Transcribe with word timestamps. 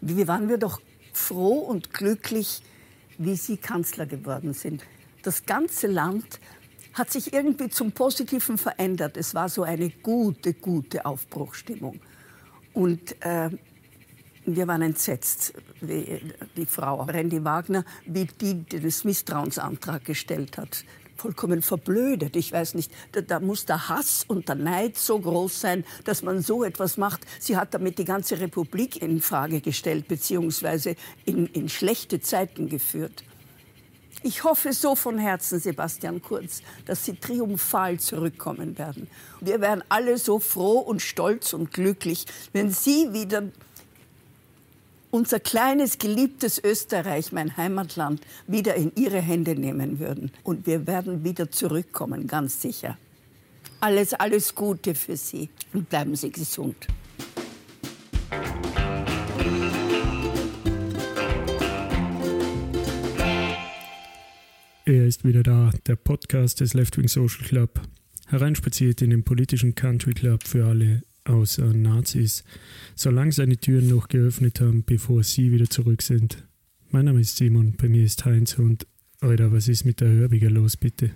wie 0.00 0.28
waren 0.28 0.48
wir 0.48 0.58
doch 0.58 0.80
froh 1.12 1.58
und 1.58 1.92
glücklich, 1.92 2.62
wie 3.18 3.36
Sie 3.36 3.56
Kanzler 3.56 4.06
geworden 4.06 4.54
sind. 4.54 4.84
Das 5.22 5.44
ganze 5.44 5.86
Land 5.86 6.40
hat 6.94 7.10
sich 7.10 7.32
irgendwie 7.32 7.68
zum 7.68 7.92
Positiven 7.92 8.58
verändert. 8.58 9.16
Es 9.16 9.34
war 9.34 9.48
so 9.48 9.62
eine 9.62 9.90
gute, 9.90 10.54
gute 10.54 11.04
Aufbruchstimmung. 11.04 12.00
Und 12.72 13.20
äh, 13.24 13.50
wir 14.46 14.66
waren 14.66 14.82
entsetzt, 14.82 15.54
wie 15.80 16.20
die 16.56 16.66
Frau 16.66 17.02
Randy 17.02 17.44
Wagner, 17.44 17.84
wie 18.06 18.24
die 18.24 18.62
den 18.64 18.82
Misstrauensantrag 18.82 20.04
gestellt 20.04 20.56
hat 20.58 20.84
vollkommen 21.18 21.62
verblödet. 21.62 22.36
Ich 22.36 22.52
weiß 22.52 22.74
nicht, 22.74 22.90
da, 23.12 23.20
da, 23.20 23.40
muss 23.40 23.64
der 23.66 23.88
Hass 23.88 24.24
und 24.26 24.48
der 24.48 24.54
Neid 24.54 24.96
so 24.96 25.18
groß 25.18 25.60
sein, 25.60 25.84
dass 26.04 26.22
man 26.22 26.40
so 26.42 26.64
etwas 26.64 26.96
macht. 26.96 27.20
Sie 27.38 27.56
hat 27.56 27.74
damit 27.74 27.98
die 27.98 28.04
ganze 28.04 28.40
Republik 28.40 29.02
in 29.02 29.20
Frage 29.20 29.60
gestellt, 29.60 30.08
beziehungsweise 30.08 30.96
in, 31.24 31.46
in 31.46 31.68
schlechte 31.68 32.20
Zeiten 32.20 32.68
geführt. 32.68 33.24
Ich 34.24 34.42
hoffe 34.42 34.72
so 34.72 34.96
von 34.96 35.16
Herzen, 35.16 35.60
Sebastian 35.60 36.20
Kurz, 36.20 36.62
dass 36.86 37.04
Sie 37.04 37.14
triumphal 37.14 38.00
zurückkommen 38.00 38.76
werden. 38.76 39.08
Wir 39.40 39.60
wären 39.60 39.84
alle 39.88 40.18
so 40.18 40.40
froh 40.40 40.80
und 40.80 41.02
stolz 41.02 41.52
und 41.52 41.72
glücklich, 41.72 42.26
wenn 42.52 42.70
Sie 42.70 43.12
wieder 43.12 43.44
unser 45.10 45.40
kleines, 45.40 45.98
geliebtes 45.98 46.62
Österreich, 46.62 47.32
mein 47.32 47.56
Heimatland, 47.56 48.20
wieder 48.46 48.74
in 48.74 48.92
ihre 48.94 49.20
Hände 49.20 49.54
nehmen 49.54 49.98
würden. 49.98 50.30
Und 50.42 50.66
wir 50.66 50.86
werden 50.86 51.24
wieder 51.24 51.50
zurückkommen, 51.50 52.26
ganz 52.26 52.60
sicher. 52.60 52.98
Alles, 53.80 54.14
alles 54.14 54.54
Gute 54.54 54.94
für 54.94 55.16
Sie 55.16 55.48
und 55.72 55.88
bleiben 55.88 56.16
Sie 56.16 56.30
gesund. 56.30 56.88
Er 64.84 65.06
ist 65.06 65.22
wieder 65.22 65.42
da, 65.42 65.70
der 65.86 65.96
Podcast 65.96 66.60
des 66.60 66.72
Left 66.72 66.96
Wing 66.96 67.08
Social 67.08 67.44
Club. 67.46 67.80
Hereinspaziert 68.26 69.02
in 69.02 69.10
den 69.10 69.22
politischen 69.22 69.74
Country 69.74 70.14
Club 70.14 70.44
für 70.44 70.64
alle 70.66 71.02
außer 71.28 71.72
Nazis, 71.72 72.44
solange 72.94 73.32
seine 73.32 73.58
Türen 73.58 73.88
noch 73.88 74.08
geöffnet 74.08 74.60
haben, 74.60 74.82
bevor 74.84 75.22
sie 75.22 75.52
wieder 75.52 75.68
zurück 75.68 76.02
sind. 76.02 76.44
Mein 76.90 77.04
Name 77.04 77.20
ist 77.20 77.36
Simon, 77.36 77.74
bei 77.76 77.88
mir 77.88 78.04
ist 78.04 78.24
Heinz 78.24 78.58
und 78.58 78.86
Alter, 79.20 79.52
was 79.52 79.68
ist 79.68 79.84
mit 79.84 80.00
der 80.00 80.08
Hörbiger 80.08 80.50
los, 80.50 80.76
bitte? 80.76 81.10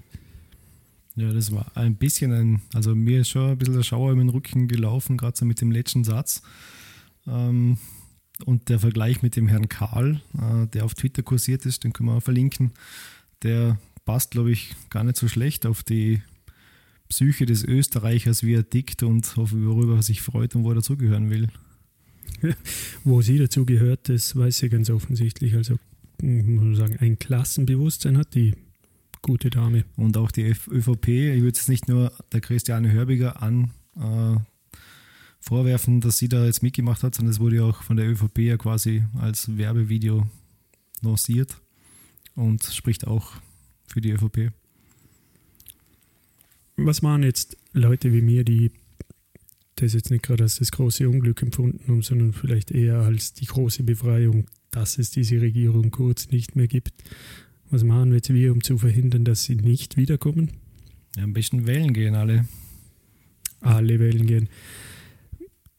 Ja, 1.14 1.32
das 1.32 1.52
war 1.52 1.70
ein 1.76 1.96
bisschen 1.96 2.32
ein, 2.32 2.62
also 2.74 2.94
mir 2.94 3.20
ist 3.20 3.30
schon 3.30 3.50
ein 3.50 3.58
bisschen 3.58 3.76
der 3.76 3.82
Schauer 3.82 4.12
in 4.12 4.18
den 4.18 4.28
Rücken 4.30 4.66
gelaufen, 4.68 5.16
gerade 5.16 5.36
so 5.36 5.44
mit 5.44 5.60
dem 5.60 5.70
letzten 5.70 6.04
Satz. 6.04 6.42
Ähm, 7.26 7.78
und 8.44 8.68
der 8.68 8.78
Vergleich 8.78 9.22
mit 9.22 9.36
dem 9.36 9.46
Herrn 9.46 9.68
Karl, 9.68 10.20
äh, 10.36 10.66
der 10.68 10.84
auf 10.84 10.94
Twitter 10.94 11.22
kursiert 11.22 11.66
ist, 11.66 11.84
den 11.84 11.92
können 11.92 12.08
wir 12.08 12.16
auch 12.16 12.22
verlinken, 12.22 12.72
der 13.42 13.78
passt, 14.04 14.32
glaube 14.32 14.50
ich, 14.50 14.74
gar 14.90 15.04
nicht 15.04 15.16
so 15.16 15.28
schlecht 15.28 15.66
auf 15.66 15.82
die 15.82 16.22
Psyche 17.12 17.44
des 17.44 17.62
Österreichers, 17.62 18.42
wie 18.42 18.54
er 18.54 18.68
tickt 18.68 19.02
und 19.02 19.36
worüber 19.36 19.96
er 19.96 20.02
sich 20.02 20.22
freut 20.22 20.56
und 20.56 20.64
wo 20.64 20.70
er 20.70 20.76
dazugehören 20.76 21.28
will. 21.28 21.48
wo 23.04 23.20
sie 23.20 23.36
dazugehört, 23.36 24.08
das 24.08 24.34
weiß 24.34 24.56
sie 24.56 24.70
ganz 24.70 24.88
offensichtlich. 24.88 25.54
Also, 25.54 25.74
ich 26.22 26.46
muss 26.46 26.78
sagen, 26.78 26.96
ein 27.00 27.18
Klassenbewusstsein 27.18 28.16
hat 28.16 28.34
die 28.34 28.54
gute 29.20 29.50
Dame. 29.50 29.84
Und 29.96 30.16
auch 30.16 30.30
die 30.30 30.42
ÖVP, 30.42 31.08
ich 31.08 31.42
würde 31.42 31.58
es 31.58 31.68
nicht 31.68 31.86
nur 31.86 32.12
der 32.32 32.40
Christiane 32.40 32.90
Hörbiger 32.90 33.42
an 33.42 33.72
äh, 33.96 34.36
vorwerfen, 35.38 36.00
dass 36.00 36.16
sie 36.16 36.30
da 36.30 36.46
jetzt 36.46 36.62
mitgemacht 36.62 37.02
hat, 37.02 37.14
sondern 37.14 37.32
es 37.32 37.40
wurde 37.40 37.56
ja 37.56 37.64
auch 37.64 37.82
von 37.82 37.98
der 37.98 38.08
ÖVP 38.08 38.38
ja 38.38 38.56
quasi 38.56 39.04
als 39.20 39.54
Werbevideo 39.54 40.26
lanciert 41.02 41.60
und 42.36 42.64
spricht 42.64 43.06
auch 43.06 43.34
für 43.86 44.00
die 44.00 44.12
ÖVP 44.12 44.50
was 46.86 47.02
waren 47.02 47.22
jetzt 47.22 47.56
Leute 47.72 48.12
wie 48.12 48.22
mir, 48.22 48.44
die 48.44 48.70
das 49.76 49.94
jetzt 49.94 50.10
nicht 50.10 50.22
gerade 50.22 50.44
als 50.44 50.56
das 50.56 50.70
große 50.70 51.08
Unglück 51.08 51.42
empfunden 51.42 51.80
haben, 51.88 52.02
sondern 52.02 52.32
vielleicht 52.32 52.70
eher 52.70 52.98
als 52.98 53.32
die 53.32 53.46
große 53.46 53.82
Befreiung, 53.82 54.46
dass 54.70 54.98
es 54.98 55.10
diese 55.10 55.40
Regierung 55.40 55.90
kurz 55.90 56.30
nicht 56.30 56.56
mehr 56.56 56.68
gibt. 56.68 56.92
Was 57.70 57.84
machen 57.84 58.12
jetzt 58.12 58.32
wir, 58.32 58.52
um 58.52 58.62
zu 58.62 58.78
verhindern, 58.78 59.24
dass 59.24 59.44
sie 59.44 59.56
nicht 59.56 59.96
wiederkommen? 59.96 60.50
Ja, 61.16 61.24
ein 61.24 61.32
bisschen 61.32 61.66
wählen 61.66 61.92
gehen 61.92 62.14
alle. 62.14 62.46
Alle 63.60 63.98
wählen 63.98 64.26
gehen. 64.26 64.48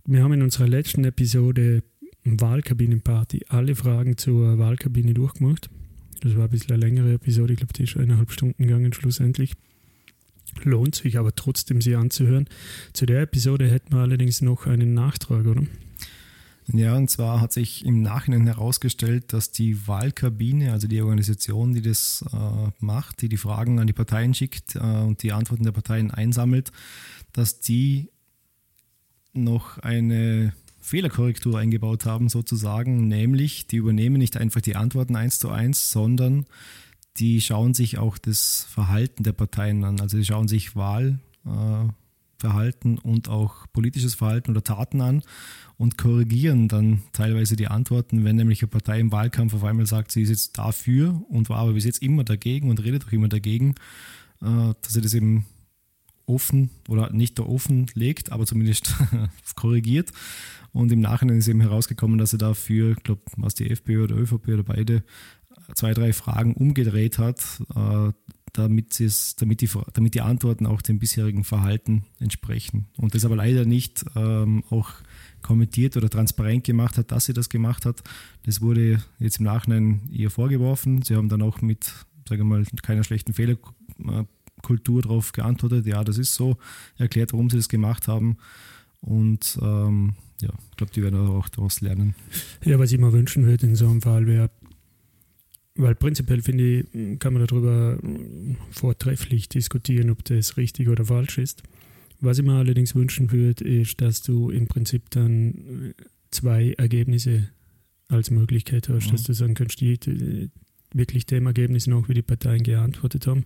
Wir 0.05 0.23
haben 0.23 0.33
in 0.33 0.41
unserer 0.41 0.67
letzten 0.67 1.05
Episode 1.05 1.83
Wahlkabinenparty 2.25 3.45
alle 3.49 3.75
Fragen 3.75 4.17
zur 4.17 4.57
Wahlkabine 4.57 5.13
durchgemacht. 5.13 5.69
Das 6.21 6.35
war 6.35 6.45
ein 6.45 6.49
bisschen 6.49 6.71
eine 6.71 6.85
längere 6.85 7.13
Episode, 7.13 7.53
ich 7.53 7.59
glaube, 7.59 7.73
die 7.73 7.83
ist 7.83 7.97
eineinhalb 7.97 8.31
Stunden 8.31 8.63
gegangen 8.63 8.93
schlussendlich. 8.93 9.53
Lohnt 10.63 10.95
sich 10.95 11.17
aber 11.17 11.35
trotzdem, 11.35 11.81
sie 11.81 11.95
anzuhören. 11.95 12.47
Zu 12.93 13.05
der 13.05 13.21
Episode 13.21 13.69
hätten 13.69 13.93
wir 13.93 13.99
allerdings 13.99 14.41
noch 14.41 14.65
einen 14.65 14.93
Nachtrag, 14.93 15.45
oder? 15.45 15.63
Ja, 16.67 16.95
und 16.95 17.09
zwar 17.09 17.41
hat 17.41 17.51
sich 17.51 17.85
im 17.85 18.01
Nachhinein 18.01 18.45
herausgestellt, 18.45 19.33
dass 19.33 19.51
die 19.51 19.85
Wahlkabine, 19.87 20.71
also 20.71 20.87
die 20.87 21.01
Organisation, 21.01 21.73
die 21.73 21.81
das 21.81 22.23
äh, 22.31 22.71
macht, 22.79 23.21
die 23.21 23.29
die 23.29 23.37
Fragen 23.37 23.79
an 23.79 23.87
die 23.87 23.93
Parteien 23.93 24.33
schickt 24.33 24.75
äh, 24.75 24.79
und 24.79 25.23
die 25.23 25.33
Antworten 25.33 25.65
der 25.65 25.73
Parteien 25.73 26.11
einsammelt, 26.11 26.71
dass 27.33 27.59
die 27.59 28.09
noch 29.33 29.77
eine 29.79 30.53
Fehlerkorrektur 30.79 31.57
eingebaut 31.57 32.05
haben, 32.05 32.29
sozusagen, 32.29 33.07
nämlich 33.07 33.67
die 33.67 33.77
übernehmen 33.77 34.17
nicht 34.17 34.37
einfach 34.37 34.61
die 34.61 34.75
Antworten 34.75 35.15
eins 35.15 35.39
zu 35.39 35.49
eins, 35.49 35.91
sondern 35.91 36.45
die 37.17 37.41
schauen 37.41 37.73
sich 37.73 37.97
auch 37.97 38.17
das 38.17 38.65
Verhalten 38.69 39.23
der 39.23 39.33
Parteien 39.33 39.83
an. 39.83 39.99
Also 39.99 40.17
die 40.17 40.25
schauen 40.25 40.47
sich 40.47 40.75
Wahlverhalten 40.75 42.97
äh, 42.97 43.01
und 43.01 43.29
auch 43.29 43.67
politisches 43.71 44.15
Verhalten 44.15 44.51
oder 44.51 44.63
Taten 44.63 45.01
an 45.01 45.21
und 45.77 45.97
korrigieren 45.97 46.67
dann 46.67 47.03
teilweise 47.11 47.55
die 47.55 47.67
Antworten, 47.67 48.23
wenn 48.23 48.35
nämlich 48.35 48.61
eine 48.61 48.69
Partei 48.69 48.99
im 48.99 49.11
Wahlkampf 49.11 49.53
auf 49.53 49.63
einmal 49.63 49.85
sagt, 49.85 50.11
sie 50.11 50.23
ist 50.23 50.29
jetzt 50.29 50.57
dafür 50.57 51.23
und 51.29 51.49
war 51.49 51.59
aber 51.59 51.73
bis 51.73 51.85
jetzt 51.85 52.01
immer 52.01 52.23
dagegen 52.23 52.69
und 52.69 52.83
redet 52.83 53.05
auch 53.05 53.11
immer 53.11 53.29
dagegen, 53.29 53.75
äh, 54.41 54.73
dass 54.81 54.93
sie 54.93 55.01
das 55.01 55.13
eben 55.13 55.45
offen 56.25 56.69
oder 56.87 57.11
nicht 57.11 57.37
da 57.37 57.43
offen 57.43 57.87
legt, 57.95 58.31
aber 58.31 58.45
zumindest 58.45 58.95
korrigiert. 59.55 60.11
Und 60.71 60.91
im 60.91 61.01
Nachhinein 61.01 61.37
ist 61.37 61.47
eben 61.47 61.61
herausgekommen, 61.61 62.17
dass 62.17 62.33
er 62.33 62.39
dafür, 62.39 62.95
ich 62.97 63.03
glaube, 63.03 63.21
was 63.37 63.53
die 63.53 63.69
FPÖ 63.69 64.05
oder 64.05 64.15
ÖVP 64.15 64.47
oder 64.49 64.63
beide, 64.63 65.03
zwei, 65.75 65.93
drei 65.93 66.13
Fragen 66.13 66.53
umgedreht 66.53 67.17
hat, 67.17 67.61
äh, 67.75 68.11
damit, 68.53 69.01
damit, 69.39 69.61
die, 69.61 69.69
damit 69.93 70.13
die 70.13 70.21
Antworten 70.21 70.67
auch 70.67 70.81
dem 70.81 70.99
bisherigen 70.99 71.43
Verhalten 71.43 72.05
entsprechen. 72.19 72.85
Und 72.97 73.15
das 73.15 73.25
aber 73.25 73.35
leider 73.35 73.65
nicht 73.65 74.05
ähm, 74.15 74.63
auch 74.69 74.91
kommentiert 75.41 75.97
oder 75.97 76.09
transparent 76.09 76.63
gemacht 76.63 76.97
hat, 76.97 77.11
dass 77.11 77.25
sie 77.25 77.33
das 77.33 77.49
gemacht 77.49 77.85
hat. 77.85 78.03
Das 78.45 78.61
wurde 78.61 79.01
jetzt 79.19 79.39
im 79.39 79.45
Nachhinein 79.45 80.01
ihr 80.09 80.29
vorgeworfen. 80.29 81.01
Sie 81.01 81.15
haben 81.15 81.29
dann 81.29 81.41
auch 81.41 81.61
mit, 81.61 81.91
sage 82.29 82.43
mal, 82.43 82.63
keiner 82.83 83.03
schlechten 83.03 83.33
Fehlerkultur 83.33 85.01
darauf 85.01 85.31
geantwortet. 85.31 85.87
Ja, 85.87 86.03
das 86.03 86.19
ist 86.19 86.35
so. 86.35 86.57
Erklärt, 86.97 87.33
warum 87.33 87.49
sie 87.49 87.57
das 87.57 87.69
gemacht 87.69 88.07
haben. 88.07 88.37
Und 89.01 89.57
ähm, 89.61 90.13
ja, 90.41 90.49
ich 90.69 90.77
glaube, 90.77 90.93
die 90.93 91.03
werden 91.03 91.27
auch 91.27 91.49
daraus 91.49 91.81
lernen. 91.81 92.15
Ja, 92.63 92.79
was 92.79 92.91
ich 92.91 92.99
mir 92.99 93.11
wünschen 93.11 93.45
würde 93.45 93.65
in 93.65 93.75
so 93.75 93.89
einem 93.89 94.01
Fall 94.01 94.27
wäre 94.27 94.49
weil 95.75 95.95
prinzipiell 95.95 96.41
finde 96.41 96.79
ich, 96.79 97.19
kann 97.19 97.33
man 97.33 97.45
darüber 97.45 97.99
vortrefflich 98.71 99.49
diskutieren, 99.49 100.09
ob 100.09 100.23
das 100.25 100.57
richtig 100.57 100.87
oder 100.87 101.05
falsch 101.05 101.37
ist. 101.37 101.63
Was 102.19 102.37
ich 102.37 102.45
mir 102.45 102.53
allerdings 102.53 102.95
wünschen 102.95 103.31
würde, 103.31 103.63
ist, 103.63 103.99
dass 103.99 104.21
du 104.21 104.49
im 104.49 104.67
Prinzip 104.67 105.09
dann 105.09 105.93
zwei 106.31 106.73
Ergebnisse 106.77 107.49
als 108.07 108.31
Möglichkeit 108.31 108.87
hast, 108.89 109.07
mhm. 109.07 109.11
dass 109.11 109.23
du 109.23 109.33
sagen 109.33 109.55
kannst, 109.55 109.81
die, 109.81 110.49
wirklich 110.93 111.25
dem 111.25 111.47
Ergebnis 111.47 111.87
noch, 111.87 112.07
wie 112.07 112.13
die 112.13 112.21
Parteien 112.21 112.63
geantwortet 112.63 113.27
haben 113.27 113.45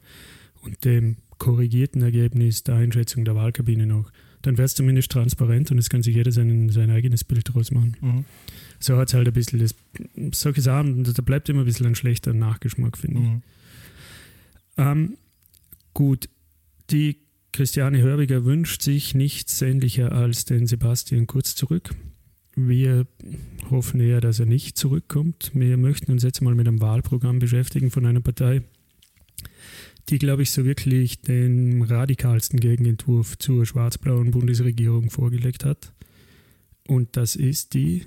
und 0.61 0.83
dem 0.85 1.17
korrigierten 1.37 2.01
Ergebnis 2.01 2.63
der 2.63 2.75
Einschätzung 2.75 3.25
der 3.25 3.35
Wahlkabine 3.35 3.85
noch. 3.85 4.11
Dann 4.47 4.57
wäre 4.57 4.65
es 4.65 4.75
zumindest 4.75 5.11
transparent 5.11 5.71
und 5.71 5.77
es 5.77 5.89
kann 5.89 6.01
sich 6.01 6.15
jeder 6.15 6.31
sein, 6.31 6.69
sein 6.69 6.89
eigenes 6.89 7.23
Bild 7.23 7.49
daraus 7.49 7.71
machen. 7.71 7.95
Mhm 8.01 8.25
so 8.79 8.97
hat 8.97 9.09
es 9.09 9.13
halt 9.13 9.27
ein 9.27 9.33
bisschen 9.33 9.59
das, 9.59 9.75
solche 10.31 10.61
Sachen, 10.61 11.03
da 11.03 11.21
bleibt 11.21 11.49
immer 11.49 11.61
ein 11.61 11.65
bisschen 11.65 11.87
ein 11.87 11.95
schlechter 11.95 12.33
Nachgeschmack, 12.33 12.97
finde 12.97 13.19
ich. 13.19 13.27
Mhm. 13.27 13.41
Ähm, 14.77 15.17
gut, 15.93 16.29
die 16.89 17.17
Christiane 17.51 18.01
Hörbiger 18.01 18.45
wünscht 18.45 18.81
sich 18.81 19.15
nichts 19.15 19.57
sehnlicher 19.57 20.11
als 20.11 20.45
den 20.45 20.67
Sebastian 20.67 21.25
Kurz 21.25 21.55
zurück. 21.55 21.95
Wir 22.55 23.07
hoffen 23.69 23.99
eher, 23.99 24.21
dass 24.21 24.39
er 24.39 24.45
nicht 24.45 24.77
zurückkommt. 24.77 25.51
Wir 25.53 25.77
möchten 25.77 26.11
uns 26.11 26.23
jetzt 26.23 26.41
mal 26.41 26.55
mit 26.55 26.67
einem 26.67 26.81
Wahlprogramm 26.81 27.39
beschäftigen 27.39 27.91
von 27.91 28.05
einer 28.05 28.21
Partei, 28.21 28.61
die, 30.09 30.19
glaube 30.19 30.43
ich, 30.43 30.51
so 30.51 30.65
wirklich 30.65 31.21
den 31.21 31.81
radikalsten 31.83 32.59
Gegenentwurf 32.59 33.37
zur 33.37 33.65
schwarz-blauen 33.65 34.31
Bundesregierung 34.31 35.09
vorgelegt 35.09 35.65
hat. 35.65 35.93
Und 36.87 37.17
das 37.17 37.35
ist 37.35 37.73
die 37.73 38.05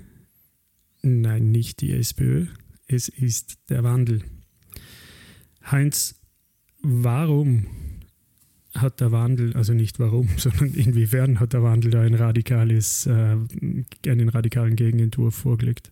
Nein, 1.03 1.51
nicht 1.51 1.81
die 1.81 1.93
SPÖ. 1.93 2.45
Es 2.87 3.09
ist 3.09 3.57
der 3.69 3.83
Wandel. 3.83 4.23
Heinz, 5.63 6.15
warum 6.81 7.67
hat 8.75 9.01
der 9.01 9.11
Wandel, 9.11 9.55
also 9.55 9.73
nicht 9.73 9.99
warum, 9.99 10.29
sondern 10.37 10.73
inwiefern 10.73 11.39
hat 11.39 11.53
der 11.53 11.63
Wandel 11.63 11.91
da 11.91 12.01
ein 12.01 12.13
radikales, 12.13 13.07
äh, 13.07 13.37
einen 14.05 14.29
radikalen 14.29 14.75
Gegenentwurf 14.75 15.35
vorgelegt? 15.35 15.91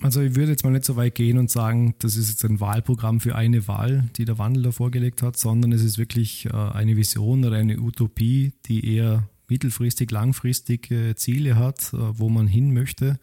Also 0.00 0.20
ich 0.20 0.36
würde 0.36 0.52
jetzt 0.52 0.62
mal 0.62 0.70
nicht 0.70 0.84
so 0.84 0.94
weit 0.94 1.16
gehen 1.16 1.38
und 1.38 1.50
sagen, 1.50 1.94
das 1.98 2.16
ist 2.16 2.28
jetzt 2.28 2.44
ein 2.44 2.60
Wahlprogramm 2.60 3.18
für 3.18 3.34
eine 3.34 3.66
Wahl, 3.66 4.08
die 4.16 4.24
der 4.24 4.38
Wandel 4.38 4.62
da 4.62 4.72
vorgelegt 4.72 5.22
hat, 5.22 5.36
sondern 5.36 5.72
es 5.72 5.82
ist 5.82 5.98
wirklich 5.98 6.46
äh, 6.46 6.52
eine 6.52 6.96
Vision 6.96 7.44
oder 7.44 7.56
eine 7.56 7.80
Utopie, 7.80 8.52
die 8.66 8.94
eher 8.94 9.28
mittelfristig, 9.48 10.10
langfristig 10.10 10.94
Ziele 11.16 11.56
hat, 11.56 11.92
äh, 11.92 11.96
wo 12.18 12.28
man 12.28 12.46
hin 12.46 12.72
möchte. 12.72 13.18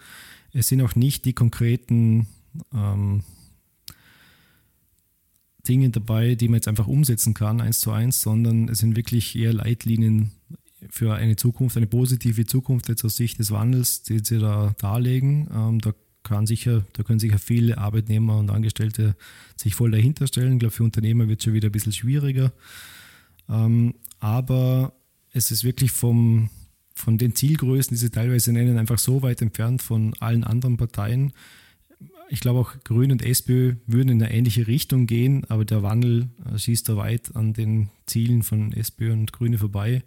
Es 0.52 0.68
sind 0.68 0.82
auch 0.82 0.96
nicht 0.96 1.26
die 1.26 1.34
konkreten 1.34 2.28
ähm, 2.74 3.24
Dinge 5.68 5.90
dabei, 5.90 6.36
die 6.36 6.48
man 6.48 6.56
jetzt 6.56 6.68
einfach 6.68 6.88
umsetzen 6.88 7.34
kann, 7.34 7.62
eins 7.62 7.80
zu 7.80 7.92
eins, 7.92 8.22
sondern 8.22 8.70
es 8.70 8.80
sind 8.80 8.96
wirklich 8.96 9.36
eher 9.36 9.54
Leitlinien 9.54 10.32
für 10.90 11.16
eine 11.16 11.36
Zukunft, 11.36 11.78
eine 11.78 11.88
positive 11.88 12.46
Zukunft 12.46 12.90
jetzt 12.90 13.04
aus 13.04 13.16
Sicht 13.16 13.40
des 13.40 13.52
Wandels, 13.52 14.04
die 14.04 14.20
sie 14.20 14.40
da 14.40 14.76
darlegen. 14.78 15.48
Ähm, 15.54 15.80
da 15.80 15.94
kann 16.26 16.46
sicher, 16.46 16.84
da 16.94 17.04
können 17.04 17.20
sicher 17.20 17.40
viele 17.40 17.78
Arbeitnehmer 17.78 18.38
und 18.38 18.50
Angestellte 18.50 19.16
sich 19.56 19.76
voll 19.76 19.92
dahinter 19.92 20.28
stellen. 20.28 20.54
Ich 20.54 20.60
glaube, 20.60 20.76
für 20.76 20.84
Unternehmer 20.84 21.30
wird 21.30 21.40
es 21.40 21.46
schon 21.46 21.54
wieder 21.54 21.70
ein 21.70 21.72
bisschen 21.72 21.94
schwieriger. 21.94 22.52
Ähm, 23.48 23.96
aber 24.20 24.94
es 25.32 25.52
ist 25.52 25.64
wirklich 25.64 25.92
vom, 25.92 26.50
von 26.94 27.18
den 27.18 27.36
Zielgrößen, 27.36 27.96
die 27.96 28.00
sie 28.00 28.10
teilweise 28.10 28.52
nennen, 28.52 28.78
einfach 28.78 29.00
so 29.00 29.22
weit 29.22 29.42
entfernt 29.42 29.82
von 29.82 30.14
allen 30.20 30.44
anderen 30.44 30.78
Parteien. 30.78 31.32
Ich 32.30 32.40
glaube 32.40 32.60
auch 32.60 32.74
Grün 32.84 33.12
und 33.12 33.22
SPÖ 33.22 33.76
würden 33.86 34.10
in 34.10 34.24
eine 34.24 34.34
ähnliche 34.34 34.68
Richtung 34.68 35.06
gehen, 35.06 35.46
aber 35.48 35.64
der 35.64 35.84
Wandel 35.84 36.30
äh, 36.52 36.58
schießt 36.58 36.90
da 36.90 36.98
weit 36.98 37.36
an 37.36 37.54
den 37.54 37.90
Zielen 38.08 38.44
von 38.44 38.74
SPÖ 38.74 39.14
und 39.14 39.32
Grüne 39.32 39.60
vorbei. 39.60 40.04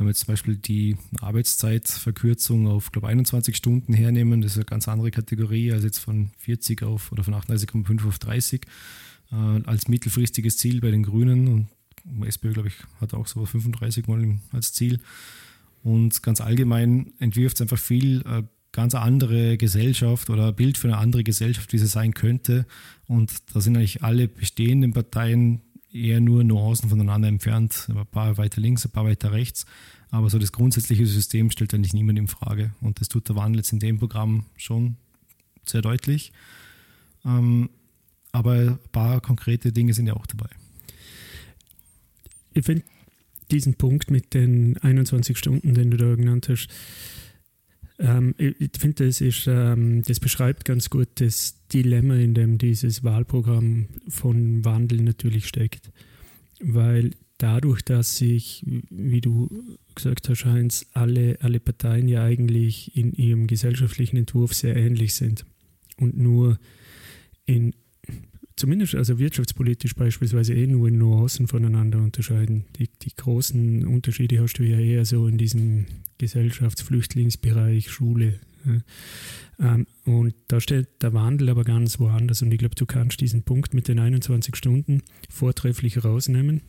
Wenn 0.00 0.06
wir 0.06 0.12
jetzt 0.12 0.20
zum 0.20 0.32
Beispiel 0.32 0.56
die 0.56 0.96
Arbeitszeitverkürzung 1.20 2.68
auf, 2.68 2.90
glaube 2.90 3.08
21 3.08 3.54
Stunden 3.54 3.92
hernehmen, 3.92 4.40
das 4.40 4.52
ist 4.52 4.56
eine 4.56 4.64
ganz 4.64 4.88
andere 4.88 5.10
Kategorie 5.10 5.72
als 5.72 5.84
jetzt 5.84 5.98
von 5.98 6.30
40 6.38 6.82
auf 6.84 7.12
oder 7.12 7.22
von 7.22 7.34
38,5 7.34 8.08
auf 8.08 8.18
30 8.18 8.62
äh, 9.30 9.34
als 9.34 9.88
mittelfristiges 9.88 10.56
Ziel 10.56 10.80
bei 10.80 10.90
den 10.90 11.02
Grünen 11.02 11.48
und 12.08 12.26
SPÖ, 12.26 12.54
glaube 12.54 12.68
ich, 12.68 12.76
hat 12.98 13.12
auch 13.12 13.26
so 13.26 13.44
35 13.44 14.06
Mal 14.06 14.38
als 14.52 14.72
Ziel. 14.72 15.00
Und 15.82 16.22
ganz 16.22 16.40
allgemein 16.40 17.12
entwirft 17.18 17.56
es 17.56 17.60
einfach 17.60 17.78
viel 17.78 18.22
äh, 18.22 18.42
ganz 18.72 18.94
andere 18.94 19.58
Gesellschaft 19.58 20.30
oder 20.30 20.50
Bild 20.54 20.78
für 20.78 20.88
eine 20.88 20.96
andere 20.96 21.24
Gesellschaft, 21.24 21.74
wie 21.74 21.78
sie 21.78 21.86
sein 21.86 22.14
könnte. 22.14 22.64
Und 23.06 23.30
da 23.52 23.60
sind 23.60 23.76
eigentlich 23.76 24.02
alle 24.02 24.28
bestehenden 24.28 24.94
Parteien 24.94 25.60
eher 25.92 26.20
nur 26.20 26.44
Nuancen 26.44 26.88
voneinander 26.88 27.28
entfernt, 27.28 27.88
ein 27.88 28.06
paar 28.06 28.38
weiter 28.38 28.60
links, 28.60 28.84
ein 28.84 28.90
paar 28.90 29.04
weiter 29.04 29.32
rechts. 29.32 29.66
Aber 30.10 30.28
so 30.28 30.38
das 30.38 30.52
grundsätzliche 30.52 31.06
System 31.06 31.50
stellt 31.50 31.72
eigentlich 31.72 31.92
niemand 31.92 32.18
in 32.18 32.28
Frage. 32.28 32.72
Und 32.80 33.00
das 33.00 33.08
tut 33.08 33.28
der 33.28 33.36
Wandel 33.36 33.60
jetzt 33.60 33.72
in 33.72 33.78
dem 33.78 33.98
Programm 33.98 34.46
schon 34.56 34.96
sehr 35.64 35.82
deutlich. 35.82 36.32
Ähm, 37.24 37.70
aber 38.32 38.52
ein 38.54 38.78
paar 38.92 39.20
konkrete 39.20 39.72
Dinge 39.72 39.94
sind 39.94 40.06
ja 40.06 40.14
auch 40.14 40.26
dabei. 40.26 40.50
Ich 42.52 42.64
finde 42.64 42.84
diesen 43.50 43.74
Punkt 43.74 44.10
mit 44.10 44.34
den 44.34 44.78
21 44.78 45.36
Stunden, 45.36 45.74
den 45.74 45.90
du 45.90 45.96
da 45.96 46.14
genannt 46.14 46.48
hast, 46.48 46.68
ähm, 48.00 48.34
ich 48.38 48.70
finde, 48.78 49.06
das, 49.06 49.20
ähm, 49.46 50.02
das 50.02 50.20
beschreibt 50.20 50.64
ganz 50.64 50.88
gut 50.88 51.08
das 51.16 51.66
Dilemma, 51.68 52.16
in 52.16 52.34
dem 52.34 52.58
dieses 52.58 53.04
Wahlprogramm 53.04 53.88
von 54.08 54.64
Wandel 54.64 55.02
natürlich 55.02 55.46
steckt. 55.46 55.92
Weil 56.60 57.10
dadurch, 57.38 57.82
dass 57.82 58.16
sich, 58.16 58.64
wie 58.90 59.20
du 59.20 59.48
gesagt 59.94 60.28
hast, 60.28 60.44
Heinz, 60.46 60.86
alle, 60.92 61.38
alle 61.42 61.60
Parteien 61.60 62.08
ja 62.08 62.24
eigentlich 62.24 62.96
in 62.96 63.12
ihrem 63.12 63.46
gesellschaftlichen 63.46 64.16
Entwurf 64.16 64.54
sehr 64.54 64.76
ähnlich 64.76 65.14
sind 65.14 65.44
und 65.98 66.16
nur 66.16 66.58
in 67.44 67.74
zumindest 68.60 68.94
also 68.94 69.18
wirtschaftspolitisch 69.18 69.94
beispielsweise 69.94 70.54
eh 70.54 70.66
nur 70.66 70.88
in 70.88 70.98
Nuancen 70.98 71.48
voneinander 71.48 71.98
unterscheiden. 71.98 72.66
Die, 72.78 72.88
die 73.02 73.14
großen 73.16 73.86
Unterschiede 73.86 74.40
hast 74.40 74.54
du 74.54 74.62
ja 74.62 74.78
eher 74.78 75.04
so 75.04 75.26
in 75.26 75.38
diesem 75.38 75.86
Gesellschaftsflüchtlingsbereich, 76.18 77.90
Schule. 77.90 78.38
Ja. 78.66 79.74
Ähm, 79.74 79.86
und 80.04 80.34
da 80.48 80.60
steht 80.60 81.02
der 81.02 81.14
Wandel 81.14 81.48
aber 81.48 81.64
ganz 81.64 81.98
woanders. 81.98 82.42
Und 82.42 82.52
ich 82.52 82.58
glaube, 82.58 82.74
du 82.74 82.84
kannst 82.84 83.20
diesen 83.22 83.42
Punkt 83.42 83.72
mit 83.72 83.88
den 83.88 83.98
21 83.98 84.54
Stunden 84.54 85.02
vortrefflich 85.30 86.04
rausnehmen 86.04 86.60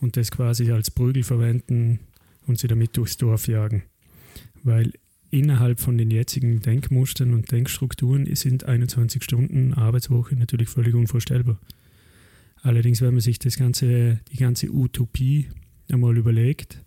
und 0.00 0.16
das 0.16 0.30
quasi 0.30 0.72
als 0.72 0.90
Prügel 0.90 1.22
verwenden 1.24 2.00
und 2.46 2.58
sie 2.58 2.68
damit 2.68 2.96
durchs 2.96 3.18
Dorf 3.18 3.48
jagen. 3.48 3.82
Weil 4.62 4.92
innerhalb 5.30 5.80
von 5.80 5.98
den 5.98 6.10
jetzigen 6.10 6.60
Denkmustern 6.60 7.34
und 7.34 7.50
Denkstrukturen 7.50 8.32
sind 8.34 8.64
21 8.64 9.22
Stunden 9.22 9.74
Arbeitswoche 9.74 10.36
natürlich 10.36 10.68
völlig 10.68 10.94
unvorstellbar. 10.94 11.58
Allerdings, 12.62 13.00
wenn 13.00 13.14
man 13.14 13.20
sich 13.20 13.38
das 13.38 13.56
ganze, 13.56 14.20
die 14.32 14.38
ganze 14.38 14.70
Utopie 14.70 15.48
einmal 15.90 16.16
überlegt, 16.16 16.82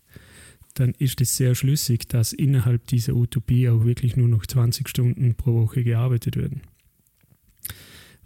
dann 0.74 0.94
ist 0.98 1.22
es 1.22 1.36
sehr 1.36 1.56
schlüssig, 1.56 2.08
dass 2.08 2.34
innerhalb 2.34 2.88
dieser 2.88 3.14
Utopie 3.14 3.70
auch 3.70 3.86
wirklich 3.86 4.16
nur 4.16 4.28
noch 4.28 4.46
20 4.46 4.88
Stunden 4.88 5.36
pro 5.36 5.54
Woche 5.54 5.84
gearbeitet 5.84 6.38
werden. 6.38 6.62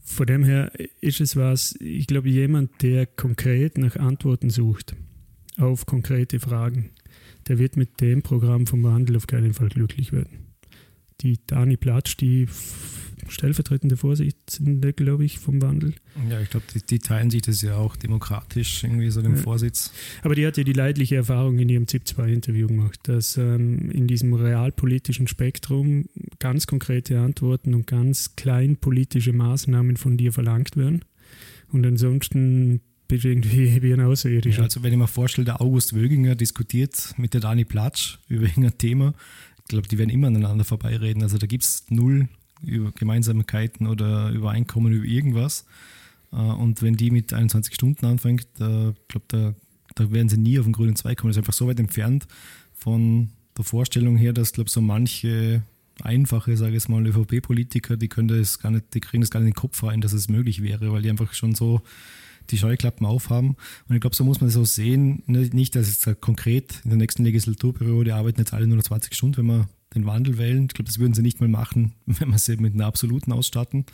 Von 0.03 0.27
dem 0.27 0.43
her 0.43 0.71
ist 0.99 1.21
es 1.21 1.35
was, 1.35 1.75
ich 1.79 2.07
glaube, 2.07 2.29
jemand, 2.29 2.81
der 2.81 3.05
konkret 3.05 3.77
nach 3.77 3.95
Antworten 3.95 4.49
sucht 4.49 4.95
auf 5.57 5.85
konkrete 5.85 6.39
Fragen, 6.39 6.91
der 7.47 7.59
wird 7.59 7.77
mit 7.77 8.01
dem 8.01 8.21
Programm 8.21 8.67
vom 8.67 8.83
Wandel 8.83 9.17
auf 9.17 9.27
keinen 9.27 9.53
Fall 9.53 9.69
glücklich 9.69 10.11
werden. 10.11 10.47
Die 11.21 11.39
Dani 11.45 11.77
Platsch, 11.77 12.17
die 12.17 12.47
stellvertretende 13.29 13.97
Vorsitzende, 13.97 14.93
glaube 14.93 15.25
ich, 15.25 15.39
vom 15.39 15.61
Wandel. 15.61 15.93
Ja, 16.29 16.39
ich 16.41 16.49
glaube, 16.49 16.65
die, 16.73 16.81
die, 16.81 16.99
teilen 16.99 17.29
sich 17.29 17.41
das 17.41 17.61
ja 17.61 17.75
auch 17.75 17.95
demokratisch, 17.95 18.83
irgendwie 18.83 19.09
so 19.09 19.21
den 19.21 19.35
ja. 19.35 19.41
Vorsitz. 19.41 19.91
Aber 20.21 20.35
die 20.35 20.45
hat 20.45 20.57
ja 20.57 20.63
die 20.63 20.73
leidliche 20.73 21.15
Erfahrung 21.15 21.57
in 21.59 21.69
ihrem 21.69 21.87
ZIP-2-Interview 21.87 22.67
gemacht, 22.67 22.99
dass 23.03 23.37
ähm, 23.37 23.89
in 23.91 24.07
diesem 24.07 24.33
realpolitischen 24.33 25.27
Spektrum 25.27 26.05
ganz 26.39 26.67
konkrete 26.67 27.19
Antworten 27.19 27.73
und 27.73 27.87
ganz 27.87 28.35
klein 28.35 28.77
politische 28.77 29.33
Maßnahmen 29.33 29.97
von 29.97 30.17
dir 30.17 30.33
verlangt 30.33 30.75
werden. 30.75 31.05
Und 31.71 31.85
ansonsten 31.85 32.81
bist 33.07 33.25
irgendwie 33.25 33.81
wie 33.81 34.01
Außerirdischer. 34.01 34.59
Ja, 34.59 34.63
also 34.63 34.83
wenn 34.83 34.93
ich 34.93 34.99
mir 34.99 35.07
vorstelle, 35.07 35.45
der 35.45 35.61
August 35.61 35.95
Wöginger 35.95 36.35
diskutiert 36.35 37.13
mit 37.17 37.33
der 37.33 37.41
Dani 37.41 37.65
Platsch 37.65 38.17
über 38.27 38.45
irgendein 38.45 38.77
Thema, 38.77 39.13
ich 39.59 39.67
glaube, 39.69 39.87
die 39.87 39.97
werden 39.97 40.09
immer 40.09 40.27
aneinander 40.27 40.65
vorbeireden. 40.65 41.23
Also 41.23 41.37
da 41.37 41.47
gibt 41.47 41.63
es 41.63 41.85
null 41.89 42.27
über 42.61 42.91
Gemeinsamkeiten 42.91 43.87
oder 43.87 44.29
Übereinkommen 44.29 44.93
über 44.93 45.05
irgendwas. 45.05 45.65
Äh, 46.31 46.37
und 46.37 46.81
wenn 46.81 46.95
die 46.95 47.11
mit 47.11 47.33
21 47.33 47.73
Stunden 47.73 48.05
anfängt, 48.05 48.47
da 48.57 48.93
glaube 49.07 49.25
da, 49.29 49.53
da 49.95 50.11
werden 50.11 50.29
sie 50.29 50.37
nie 50.37 50.59
auf 50.59 50.65
den 50.65 50.73
grünen 50.73 50.95
Zweig 50.95 51.17
kommen. 51.17 51.29
Das 51.29 51.37
ist 51.37 51.41
einfach 51.41 51.53
so 51.53 51.67
weit 51.67 51.79
entfernt 51.79 52.27
von 52.73 53.29
der 53.57 53.63
Vorstellung 53.63 54.17
her, 54.17 54.33
dass 54.33 54.53
glaube 54.53 54.69
so 54.69 54.81
manche 54.81 55.63
einfache, 56.01 56.57
sage 56.57 56.75
ich 56.75 56.89
mal, 56.89 57.05
ÖVP-Politiker, 57.05 57.97
die 57.97 58.09
können 58.09 58.27
das 58.27 58.59
gar 58.59 58.71
nicht, 58.71 58.93
die 58.93 58.99
kriegen 58.99 59.21
das 59.21 59.29
gar 59.29 59.39
nicht 59.39 59.49
in 59.49 59.53
den 59.53 59.59
Kopf 59.59 59.83
rein, 59.83 60.01
dass 60.01 60.13
es 60.13 60.27
möglich 60.27 60.63
wäre, 60.63 60.91
weil 60.91 61.03
die 61.03 61.09
einfach 61.09 61.33
schon 61.33 61.53
so 61.53 61.81
die 62.49 62.57
Scheuklappen 62.57 63.05
aufhaben. 63.05 63.55
Und 63.87 63.95
ich 63.95 64.01
glaube, 64.01 64.15
so 64.15 64.23
muss 64.23 64.41
man 64.41 64.49
das 64.49 64.57
auch 64.57 64.65
sehen. 64.65 65.23
Nicht, 65.27 65.75
dass 65.75 65.87
jetzt 65.87 66.21
konkret 66.21 66.81
in 66.83 66.89
der 66.89 66.97
nächsten 66.97 67.23
Legislaturperiode 67.23 68.15
arbeiten 68.15 68.39
jetzt 68.39 68.53
alle 68.53 68.67
nur 68.67 68.77
noch 68.77 68.83
20 68.83 69.13
Stunden, 69.13 69.37
wenn 69.37 69.45
wir 69.45 69.69
den 69.93 70.05
Wandel 70.05 70.37
wählen. 70.37 70.65
Ich 70.65 70.73
glaube, 70.73 70.87
das 70.87 70.99
würden 70.99 71.13
sie 71.13 71.21
nicht 71.21 71.39
mal 71.39 71.49
machen, 71.49 71.93
wenn 72.05 72.29
wir 72.29 72.37
sie 72.37 72.57
mit 72.57 72.73
einer 72.73 72.85
absoluten 72.85 73.31
ausstatten, 73.31 73.85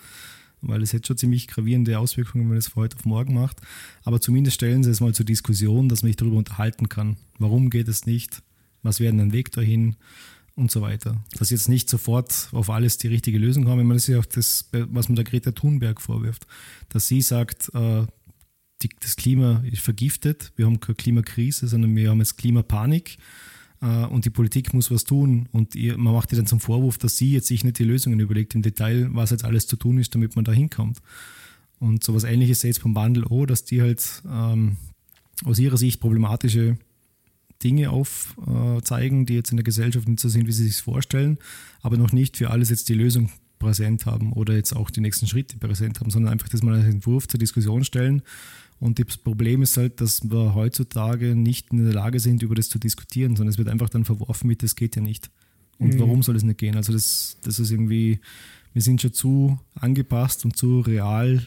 weil 0.62 0.82
es 0.82 0.94
hätte 0.94 1.08
schon 1.08 1.18
ziemlich 1.18 1.48
gravierende 1.48 2.00
Auswirkungen, 2.00 2.46
wenn 2.46 2.50
man 2.50 2.58
das 2.58 2.68
von 2.68 2.84
heute 2.84 2.98
auf 2.98 3.06
morgen 3.06 3.34
macht. 3.34 3.62
Aber 4.04 4.20
zumindest 4.20 4.56
stellen 4.56 4.84
sie 4.84 4.92
es 4.92 5.02
mal 5.02 5.14
zur 5.14 5.26
Diskussion, 5.26 5.90
dass 5.90 6.04
man 6.04 6.10
sich 6.10 6.18
darüber 6.18 6.38
unterhalten 6.38 6.90
kann. 6.90 7.18
Warum 7.38 7.70
geht 7.70 7.88
es 7.88 8.06
nicht? 8.06 8.42
Was 8.84 9.00
wäre 9.00 9.14
ein 9.14 9.34
Weg 9.34 9.52
dahin? 9.52 9.96
Und 10.56 10.72
so 10.72 10.82
weiter. 10.82 11.24
Dass 11.38 11.52
jetzt 11.52 11.70
nicht 11.70 11.90
sofort 11.90 12.50
auf 12.52 12.70
alles 12.70 12.98
die 12.98 13.08
richtige 13.08 13.38
Lösung 13.38 13.70
haben. 13.70 13.80
Ich 13.80 13.86
meine, 13.86 13.96
das 13.96 14.10
ist 14.10 14.14
ja 14.14 14.20
auch 14.20 14.26
das, 14.26 14.68
was 14.74 15.08
man 15.08 15.16
der 15.16 15.24
Greta 15.24 15.52
Thunberg 15.52 16.02
vorwirft. 16.02 16.48
Dass 16.90 17.08
sie 17.08 17.22
sagt, 17.22 17.72
äh, 17.74 18.06
die, 18.82 18.90
das 19.00 19.16
Klima 19.16 19.64
ist 19.70 19.82
vergiftet, 19.82 20.52
wir 20.56 20.66
haben 20.66 20.80
keine 20.80 20.96
Klimakrise, 20.96 21.68
sondern 21.68 21.96
wir 21.96 22.10
haben 22.10 22.20
jetzt 22.20 22.38
Klimapanik 22.38 23.18
äh, 23.82 24.06
und 24.06 24.26
die 24.26 24.30
Politik 24.30 24.74
muss 24.74 24.92
was 24.92 25.04
tun. 25.04 25.48
Und 25.52 25.76
ihr, 25.76 25.98
man 25.98 26.14
macht 26.14 26.32
ihr 26.32 26.38
dann 26.38 26.48
zum 26.48 26.60
Vorwurf, 26.60 26.98
dass 26.98 27.18
sie 27.18 27.34
jetzt 27.34 27.48
sich 27.48 27.64
nicht 27.64 27.80
die 27.80 27.84
Lösungen 27.84 28.20
überlegt 28.20 28.56
im 28.56 28.62
Detail, 28.62 29.10
was 29.12 29.32
jetzt 29.32 29.46
alles 29.46 29.68
zu 29.68 29.76
tun 29.76 29.98
ist, 29.98 30.16
damit 30.16 30.36
man 30.36 30.46
da 30.46 30.52
hinkommt. 30.52 31.00
Und 31.80 32.04
sowas 32.04 32.24
ähnliches 32.24 32.60
ist 32.60 32.64
jetzt 32.64 32.80
vom 32.80 32.96
Wandel 32.96 33.26
auch, 33.26 33.46
dass 33.46 33.64
die 33.64 33.82
halt 33.82 34.22
ähm, 34.30 34.78
aus 35.46 35.60
ihrer 35.60 35.78
Sicht 35.78 36.02
problematische 36.02 36.78
Dinge 37.64 37.90
aufzeigen, 37.90 39.26
die 39.26 39.34
jetzt 39.34 39.52
in 39.52 39.58
der 39.58 39.66
Gesellschaft 39.66 40.08
nicht 40.08 40.20
so 40.20 40.30
sind, 40.30 40.48
wie 40.48 40.52
sie 40.52 40.66
sich 40.66 40.82
vorstellen, 40.82 41.38
aber 41.82 41.98
noch 41.98 42.14
nicht 42.14 42.38
für 42.38 42.52
alles 42.52 42.70
jetzt 42.70 42.88
die 42.88 42.94
Lösung 42.94 43.30
präsent 43.60 44.06
haben 44.06 44.32
oder 44.34 44.56
jetzt 44.56 44.74
auch 44.74 44.90
die 44.90 45.02
nächsten 45.02 45.28
Schritte 45.28 45.58
präsent 45.58 46.00
haben, 46.00 46.10
sondern 46.10 46.32
einfach 46.32 46.48
das 46.48 46.64
mal 46.64 46.76
als 46.76 46.86
Entwurf 46.86 47.28
zur 47.28 47.40
Diskussion 47.40 47.84
stellen. 47.84 48.22
Und 48.80 49.00
das 49.00 49.18
Problem 49.18 49.62
ist 49.62 49.76
halt, 49.78 50.00
dass 50.00 50.30
wir 50.30 50.54
heutzutage 50.56 51.36
nicht 51.36 51.72
in 51.72 51.84
der 51.84 51.94
Lage 51.94 52.20
sind, 52.20 52.42
über 52.42 52.56
das 52.56 52.70
zu 52.70 52.80
diskutieren, 52.80 53.36
sondern 53.36 53.52
es 53.52 53.58
wird 53.58 53.68
einfach 53.68 53.90
dann 53.90 54.06
verworfen 54.06 54.48
mit, 54.48 54.64
das 54.64 54.76
geht 54.76 54.96
ja 54.96 55.02
nicht. 55.02 55.30
Und 55.78 55.96
mhm. 55.96 56.00
warum 56.00 56.24
soll 56.24 56.36
es 56.36 56.44
nicht 56.44 56.60
gehen? 56.60 56.76
Also 56.76 56.94
das, 56.94 57.38
das 57.44 57.60
ist 57.60 57.72
irgendwie, 57.72 58.20
wir 58.74 58.82
sind 58.82 59.02
schon 59.02 59.14
zu 59.14 59.60
angepasst 59.76 60.46
und 60.46 60.56
zu 60.56 60.80
real 60.80 61.46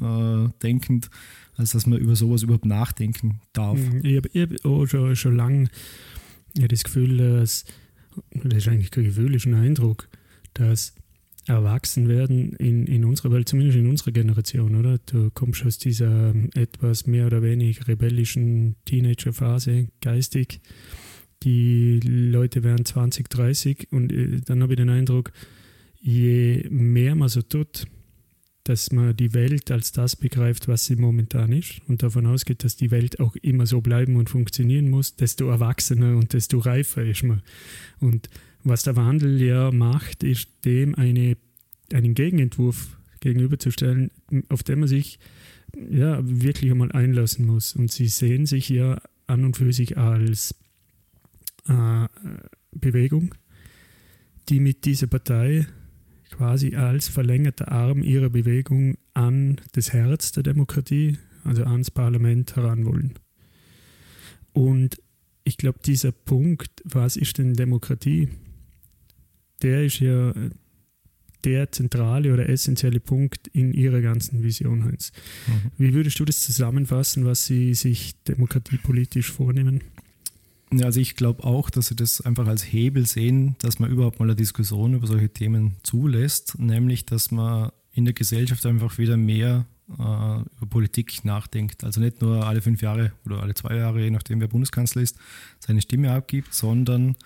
äh, 0.00 0.48
denkend, 0.62 1.10
als 1.56 1.72
dass 1.72 1.86
man 1.86 1.98
über 1.98 2.16
sowas 2.16 2.42
überhaupt 2.42 2.66
nachdenken 2.66 3.40
darf. 3.52 3.78
Mhm. 3.78 4.00
Ich 4.02 4.16
habe 4.16 4.30
hab 4.34 4.64
auch 4.64 4.86
schon, 4.86 5.16
schon 5.16 5.36
lange 5.36 5.68
das 6.54 6.82
Gefühl, 6.82 7.18
dass, 7.18 7.64
das 8.32 8.54
ist 8.54 8.68
eigentlich 8.68 8.90
kein 8.90 9.04
Gefühl, 9.04 9.34
ist 9.34 9.46
ein 9.46 9.54
Eindruck, 9.54 10.08
dass 10.54 10.94
Erwachsenwerden 11.46 12.52
in, 12.54 12.86
in 12.86 13.04
unserer 13.04 13.32
Welt, 13.32 13.48
zumindest 13.48 13.78
in 13.78 13.88
unserer 13.88 14.12
Generation, 14.12 14.74
oder? 14.74 14.98
Du 14.98 15.30
kommst 15.30 15.64
aus 15.64 15.78
dieser 15.78 16.34
etwas 16.54 17.06
mehr 17.06 17.26
oder 17.26 17.42
weniger 17.42 17.88
rebellischen 17.88 18.76
Teenagerphase 18.84 19.88
geistig. 20.00 20.60
Die 21.42 22.00
Leute 22.00 22.62
werden 22.62 22.84
20, 22.84 23.28
30 23.28 23.88
und 23.90 24.12
äh, 24.12 24.40
dann 24.44 24.62
habe 24.62 24.74
ich 24.74 24.76
den 24.76 24.90
Eindruck, 24.90 25.32
je 26.00 26.66
mehr 26.70 27.14
man 27.14 27.28
so 27.28 27.42
tut, 27.42 27.86
dass 28.64 28.92
man 28.92 29.16
die 29.16 29.32
Welt 29.32 29.70
als 29.70 29.92
das 29.92 30.16
begreift, 30.16 30.68
was 30.68 30.84
sie 30.84 30.96
momentan 30.96 31.52
ist 31.52 31.80
und 31.88 32.02
davon 32.02 32.26
ausgeht, 32.26 32.62
dass 32.62 32.76
die 32.76 32.90
Welt 32.90 33.18
auch 33.18 33.34
immer 33.36 33.66
so 33.66 33.80
bleiben 33.80 34.16
und 34.16 34.28
funktionieren 34.28 34.90
muss, 34.90 35.16
desto 35.16 35.48
erwachsener 35.48 36.16
und 36.16 36.34
desto 36.34 36.58
reifer 36.58 37.02
ist 37.04 37.22
man. 37.22 37.42
Und 38.00 38.28
was 38.62 38.82
der 38.82 38.96
Wandel 38.96 39.40
ja 39.40 39.70
macht, 39.70 40.22
ist 40.22 40.48
dem 40.64 40.94
eine, 40.94 41.36
einen 41.92 42.14
Gegenentwurf 42.14 42.98
gegenüberzustellen, 43.20 44.10
auf 44.48 44.62
den 44.62 44.80
man 44.80 44.88
sich 44.88 45.18
ja 45.90 46.20
wirklich 46.22 46.70
einmal 46.70 46.92
einlassen 46.92 47.46
muss. 47.46 47.74
Und 47.74 47.90
sie 47.92 48.08
sehen 48.08 48.46
sich 48.46 48.68
ja 48.68 49.00
an 49.26 49.44
und 49.44 49.56
für 49.56 49.72
sich 49.72 49.96
als 49.96 50.54
äh, 51.68 52.08
Bewegung, 52.72 53.34
die 54.48 54.60
mit 54.60 54.84
dieser 54.84 55.06
Partei 55.06 55.66
quasi 56.30 56.74
als 56.76 57.08
verlängerter 57.08 57.70
Arm 57.70 58.02
ihrer 58.02 58.30
Bewegung 58.30 58.96
an 59.14 59.60
das 59.72 59.92
Herz 59.92 60.32
der 60.32 60.42
Demokratie, 60.42 61.18
also 61.44 61.64
ans 61.64 61.90
Parlament 61.90 62.56
heran 62.56 62.84
wollen. 62.84 63.14
Und 64.52 65.00
ich 65.44 65.56
glaube, 65.56 65.80
dieser 65.84 66.12
Punkt, 66.12 66.82
was 66.84 67.16
ist 67.16 67.38
denn 67.38 67.54
Demokratie, 67.54 68.28
der 69.62 69.84
ist 69.84 70.00
ja 70.00 70.32
der 71.44 71.72
zentrale 71.72 72.32
oder 72.32 72.48
essentielle 72.48 73.00
Punkt 73.00 73.48
in 73.48 73.72
Ihrer 73.72 74.00
ganzen 74.00 74.42
Vision, 74.42 74.84
Heinz. 74.84 75.12
Mhm. 75.46 75.70
Wie 75.78 75.94
würdest 75.94 76.18
du 76.20 76.24
das 76.24 76.40
zusammenfassen, 76.40 77.24
was 77.24 77.46
Sie 77.46 77.74
sich 77.74 78.14
demokratiepolitisch 78.24 79.30
vornehmen? 79.30 79.80
Ja, 80.72 80.86
also 80.86 81.00
ich 81.00 81.16
glaube 81.16 81.44
auch, 81.44 81.70
dass 81.70 81.88
Sie 81.88 81.96
das 81.96 82.20
einfach 82.20 82.46
als 82.46 82.62
Hebel 82.62 83.06
sehen, 83.06 83.56
dass 83.60 83.78
man 83.78 83.90
überhaupt 83.90 84.20
mal 84.20 84.26
eine 84.26 84.36
Diskussion 84.36 84.94
über 84.94 85.06
solche 85.06 85.30
Themen 85.30 85.76
zulässt, 85.82 86.58
nämlich 86.58 87.06
dass 87.06 87.30
man 87.30 87.70
in 87.92 88.04
der 88.04 88.14
Gesellschaft 88.14 88.64
einfach 88.66 88.98
wieder 88.98 89.16
mehr 89.16 89.66
äh, 89.88 89.92
über 89.92 90.66
Politik 90.68 91.24
nachdenkt. 91.24 91.82
Also 91.82 92.00
nicht 92.00 92.20
nur 92.20 92.46
alle 92.46 92.62
fünf 92.62 92.82
Jahre 92.82 93.12
oder 93.26 93.42
alle 93.42 93.54
zwei 93.54 93.76
Jahre, 93.76 94.00
je 94.00 94.10
nachdem 94.10 94.40
wer 94.40 94.48
Bundeskanzler 94.48 95.02
ist, 95.02 95.16
seine 95.58 95.82
Stimme 95.82 96.12
abgibt, 96.12 96.54
sondern 96.54 97.16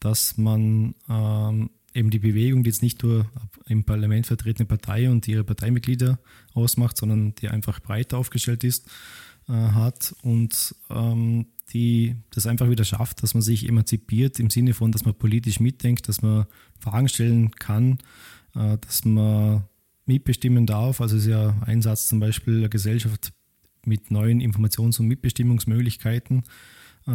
dass 0.00 0.36
man 0.36 0.94
ähm, 1.08 1.70
eben 1.94 2.10
die 2.10 2.18
Bewegung, 2.18 2.64
die 2.64 2.70
jetzt 2.70 2.82
nicht 2.82 3.02
nur 3.02 3.26
im 3.66 3.84
Parlament 3.84 4.26
vertretene 4.26 4.66
Partei 4.66 5.08
und 5.08 5.26
ihre 5.28 5.44
Parteimitglieder 5.44 6.18
ausmacht, 6.52 6.96
sondern 6.96 7.34
die 7.36 7.48
einfach 7.48 7.80
breiter 7.80 8.18
aufgestellt 8.18 8.64
ist, 8.64 8.88
äh, 9.48 9.52
hat 9.52 10.14
und 10.22 10.74
ähm, 10.90 11.46
die 11.72 12.16
das 12.30 12.46
einfach 12.46 12.68
wieder 12.68 12.84
schafft, 12.84 13.22
dass 13.22 13.34
man 13.34 13.42
sich 13.42 13.68
emanzipiert 13.68 14.38
im 14.38 14.50
Sinne 14.50 14.74
von, 14.74 14.92
dass 14.92 15.04
man 15.04 15.14
politisch 15.14 15.60
mitdenkt, 15.60 16.08
dass 16.08 16.20
man 16.20 16.46
Fragen 16.78 17.08
stellen 17.08 17.50
kann, 17.52 17.98
äh, 18.54 18.76
dass 18.78 19.04
man 19.04 19.64
mitbestimmen 20.06 20.66
darf. 20.66 21.00
Also 21.00 21.16
ist 21.16 21.26
ja 21.26 21.56
ein 21.64 21.80
Satz 21.80 22.06
zum 22.06 22.20
Beispiel 22.20 22.60
der 22.60 22.68
Gesellschaft 22.68 23.32
mit 23.86 24.10
neuen 24.10 24.40
Informations- 24.40 25.00
und 25.00 25.08
Mitbestimmungsmöglichkeiten 25.08 26.44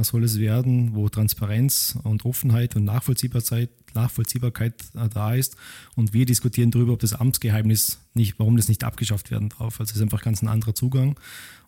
soll 0.02 0.24
es 0.24 0.40
werden, 0.40 0.94
wo 0.94 1.10
Transparenz 1.10 1.98
und 2.04 2.26
Offenheit 2.26 2.76
und 2.76 2.84
Nachvollziehbarkeit, 2.84 3.70
Nachvollziehbarkeit 3.96 4.76
äh, 4.96 5.10
da 5.10 5.34
ist. 5.34 5.56
Und 5.96 6.14
wir 6.14 6.26
diskutieren 6.26 6.72
darüber, 6.72 6.94
ob 6.94 7.00
das 7.00 7.14
Amtsgeheimnis 7.14 8.00
nicht, 8.14 8.38
warum 8.38 8.56
das 8.56 8.68
nicht 8.68 8.84
abgeschafft 8.84 9.32
werden 9.32 9.50
darf. 9.50 9.80
Also 9.80 9.92
es 9.92 9.96
ist 9.98 10.02
einfach 10.02 10.22
ganz 10.22 10.42
ein 10.42 10.48
anderer 10.48 10.76
Zugang. 10.76 11.20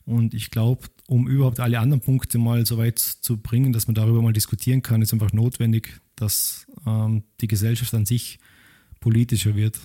Und 0.05 0.33
ich 0.33 0.51
glaube, 0.51 0.87
um 1.07 1.27
überhaupt 1.27 1.59
alle 1.59 1.79
anderen 1.79 2.01
Punkte 2.01 2.37
mal 2.37 2.65
so 2.65 2.77
weit 2.77 2.99
zu 2.99 3.37
bringen, 3.37 3.73
dass 3.73 3.87
man 3.87 3.95
darüber 3.95 4.21
mal 4.21 4.33
diskutieren 4.33 4.81
kann, 4.81 5.01
ist 5.01 5.13
einfach 5.13 5.33
notwendig, 5.33 5.99
dass 6.15 6.67
ähm, 6.85 7.23
die 7.39 7.47
Gesellschaft 7.47 7.93
an 7.93 8.05
sich 8.05 8.39
politischer 8.99 9.55
wird. 9.55 9.79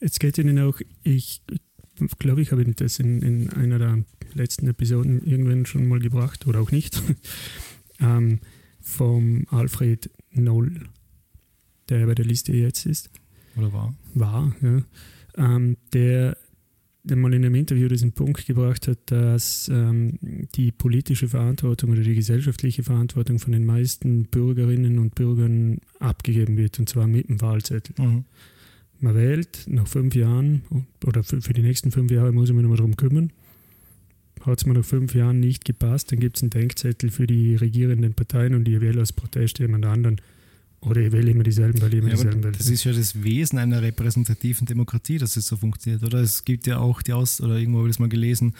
Jetzt 0.00 0.20
geht 0.20 0.38
Ihnen 0.38 0.58
auch, 0.58 0.78
ich 1.02 1.42
glaube, 2.18 2.42
ich 2.42 2.52
habe 2.52 2.64
das 2.64 2.98
in, 2.98 3.22
in 3.22 3.50
einer 3.50 3.78
der 3.78 4.04
letzten 4.34 4.68
Episoden 4.68 5.22
irgendwann 5.24 5.66
schon 5.66 5.86
mal 5.86 5.98
gebracht 5.98 6.46
oder 6.46 6.60
auch 6.60 6.70
nicht, 6.70 7.02
ähm, 8.00 8.40
vom 8.80 9.46
Alfred 9.50 10.10
Noll, 10.32 10.88
der 11.88 12.06
bei 12.06 12.14
der 12.14 12.24
Liste 12.24 12.52
jetzt 12.52 12.86
ist. 12.86 13.10
Oder 13.56 13.72
war? 13.72 13.94
War, 14.14 14.56
ja. 14.62 14.82
Ähm, 15.36 15.76
der, 15.92 16.36
der 17.02 17.16
mal 17.16 17.34
in 17.34 17.44
einem 17.44 17.54
Interview 17.54 17.88
diesen 17.88 18.12
Punkt 18.12 18.46
gebracht 18.46 18.88
hat, 18.88 18.98
dass 19.06 19.68
ähm, 19.68 20.18
die 20.54 20.72
politische 20.72 21.28
Verantwortung 21.28 21.90
oder 21.90 22.02
die 22.02 22.14
gesellschaftliche 22.14 22.82
Verantwortung 22.82 23.38
von 23.38 23.52
den 23.52 23.64
meisten 23.64 24.24
Bürgerinnen 24.24 24.98
und 24.98 25.14
Bürgern 25.14 25.78
abgegeben 25.98 26.56
wird, 26.56 26.78
und 26.78 26.88
zwar 26.88 27.06
mit 27.06 27.28
dem 27.28 27.40
Wahlzettel. 27.40 27.94
Mhm. 27.98 28.24
Man 29.00 29.14
wählt 29.14 29.64
nach 29.66 29.86
fünf 29.86 30.14
Jahren 30.14 30.62
oder 31.04 31.22
für, 31.22 31.52
die 31.52 31.62
nächsten 31.62 31.90
fünf 31.92 32.10
Jahre 32.10 32.32
muss 32.32 32.50
man 32.52 32.62
nur 32.62 32.76
darum 32.76 32.96
kümmern 32.96 33.30
hat 34.46 34.60
es 34.60 34.66
mir 34.66 34.74
nach 34.74 34.84
fünf 34.84 35.14
Jahren 35.14 35.40
nicht 35.40 35.64
gepasst, 35.64 36.12
dann 36.12 36.20
gibt 36.20 36.36
es 36.36 36.42
einen 36.42 36.50
Denkzettel 36.50 37.10
für 37.10 37.26
die 37.26 37.56
regierenden 37.56 38.14
Parteien 38.14 38.54
und 38.54 38.68
ich 38.68 38.80
wähle 38.80 39.00
als 39.00 39.12
Protest 39.12 39.58
jemand 39.58 39.84
anderen. 39.86 40.20
Oder 40.80 41.00
ich 41.00 41.12
wähle 41.12 41.30
immer 41.30 41.42
dieselben, 41.42 41.80
weil 41.80 41.94
ich 41.94 41.98
immer 41.98 42.10
ja, 42.10 42.14
dieselben 42.14 42.44
wähle. 42.44 42.52
Das 42.52 42.68
ist 42.68 42.84
ja 42.84 42.92
das 42.92 43.22
Wesen 43.24 43.58
einer 43.58 43.82
repräsentativen 43.82 44.66
Demokratie, 44.66 45.18
dass 45.18 45.36
es 45.36 45.46
so 45.46 45.56
funktioniert, 45.56 46.04
oder? 46.04 46.20
Es 46.20 46.44
gibt 46.44 46.66
ja 46.66 46.78
auch 46.78 47.02
die 47.02 47.12
Aus, 47.12 47.40
oder 47.40 47.56
irgendwo 47.56 47.78
habe 47.78 47.88
ich 47.88 47.94
das 47.94 47.98
mal 47.98 48.08
gelesen, 48.08 48.54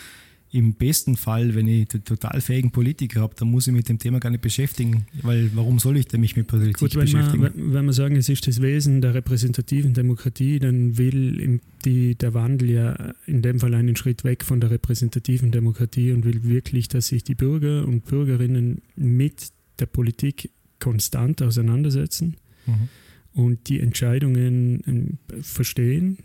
im 0.52 0.74
besten 0.74 1.16
Fall, 1.16 1.54
wenn 1.54 1.66
ich 1.66 1.88
total 1.88 2.40
fähigen 2.40 2.70
Politiker 2.70 3.20
habe, 3.20 3.34
dann 3.36 3.50
muss 3.50 3.66
ich 3.66 3.72
mit 3.72 3.88
dem 3.88 3.98
Thema 3.98 4.20
gar 4.20 4.30
nicht 4.30 4.42
beschäftigen, 4.42 5.06
weil 5.22 5.50
warum 5.54 5.78
soll 5.78 5.96
ich 5.96 6.06
denn 6.06 6.20
mich 6.20 6.36
mit 6.36 6.46
Politik 6.46 6.78
Gut, 6.78 6.94
wenn 6.94 7.02
beschäftigen? 7.02 7.42
Man, 7.42 7.52
wenn 7.74 7.84
wir 7.84 7.92
sagen, 7.92 8.16
es 8.16 8.28
ist 8.28 8.46
das 8.46 8.62
Wesen 8.62 9.00
der 9.00 9.14
repräsentativen 9.14 9.92
Demokratie, 9.92 10.58
dann 10.58 10.96
will 10.98 11.60
die, 11.84 12.14
der 12.14 12.32
Wandel 12.34 12.70
ja 12.70 13.14
in 13.26 13.42
dem 13.42 13.60
Fall 13.60 13.74
einen 13.74 13.96
Schritt 13.96 14.24
weg 14.24 14.44
von 14.44 14.60
der 14.60 14.70
repräsentativen 14.70 15.50
Demokratie 15.50 16.12
und 16.12 16.24
will 16.24 16.44
wirklich, 16.44 16.88
dass 16.88 17.08
sich 17.08 17.24
die 17.24 17.34
Bürger 17.34 17.86
und 17.86 18.06
Bürgerinnen 18.06 18.82
mit 18.94 19.48
der 19.78 19.86
Politik 19.86 20.50
konstant 20.78 21.42
auseinandersetzen 21.42 22.36
mhm. 22.66 22.88
und 23.32 23.68
die 23.68 23.80
Entscheidungen 23.80 24.82
ähm, 24.86 25.18
verstehen, 25.42 26.18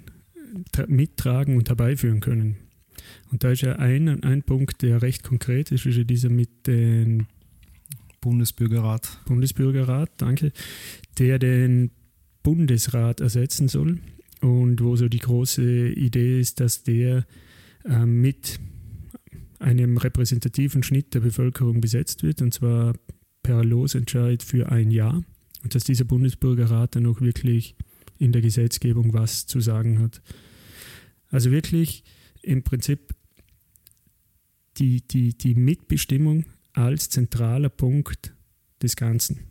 mittragen 0.87 1.57
und 1.57 1.69
herbeiführen 1.69 2.19
können. 2.19 2.57
Und 3.31 3.43
da 3.43 3.51
ist 3.51 3.61
ja 3.61 3.75
ein, 3.77 4.23
ein 4.23 4.43
Punkt, 4.43 4.81
der 4.81 5.01
recht 5.01 5.23
konkret 5.23 5.71
ist, 5.71 5.85
ist 5.85 5.97
ja 5.97 6.03
dieser 6.03 6.29
mit 6.29 6.67
dem 6.67 7.27
Bundesbürgerrat. 8.21 9.19
Bundesbürgerrat, 9.25 10.11
danke, 10.17 10.51
der 11.17 11.39
den 11.39 11.91
Bundesrat 12.43 13.19
ersetzen 13.19 13.67
soll 13.67 13.99
und 14.41 14.81
wo 14.81 14.95
so 14.95 15.07
die 15.07 15.19
große 15.19 15.89
Idee 15.89 16.39
ist, 16.39 16.59
dass 16.59 16.83
der 16.83 17.25
äh, 17.85 18.05
mit 18.05 18.59
einem 19.59 19.97
repräsentativen 19.97 20.83
Schnitt 20.83 21.13
der 21.13 21.19
Bevölkerung 21.19 21.81
besetzt 21.81 22.23
wird, 22.23 22.41
und 22.41 22.53
zwar 22.53 22.95
per 23.43 23.63
Losentscheid 23.63 24.41
für 24.43 24.71
ein 24.71 24.91
Jahr. 24.91 25.23
Und 25.63 25.75
dass 25.75 25.83
dieser 25.83 26.05
Bundesbürgerrat 26.05 26.95
dann 26.95 27.05
auch 27.05 27.21
wirklich 27.21 27.75
in 28.17 28.31
der 28.31 28.41
Gesetzgebung 28.41 29.13
was 29.13 29.45
zu 29.45 29.61
sagen 29.61 29.99
hat. 29.99 30.21
Also 31.29 31.51
wirklich 31.51 32.03
im 32.41 32.63
Prinzip 32.63 33.13
die, 34.77 35.01
die, 35.07 35.38
die 35.38 35.55
Mitbestimmung 35.55 36.45
als 36.74 37.10
zentraler 37.10 37.69
Punkt 37.69 38.33
des 38.81 38.95
Ganzen. 38.95 39.41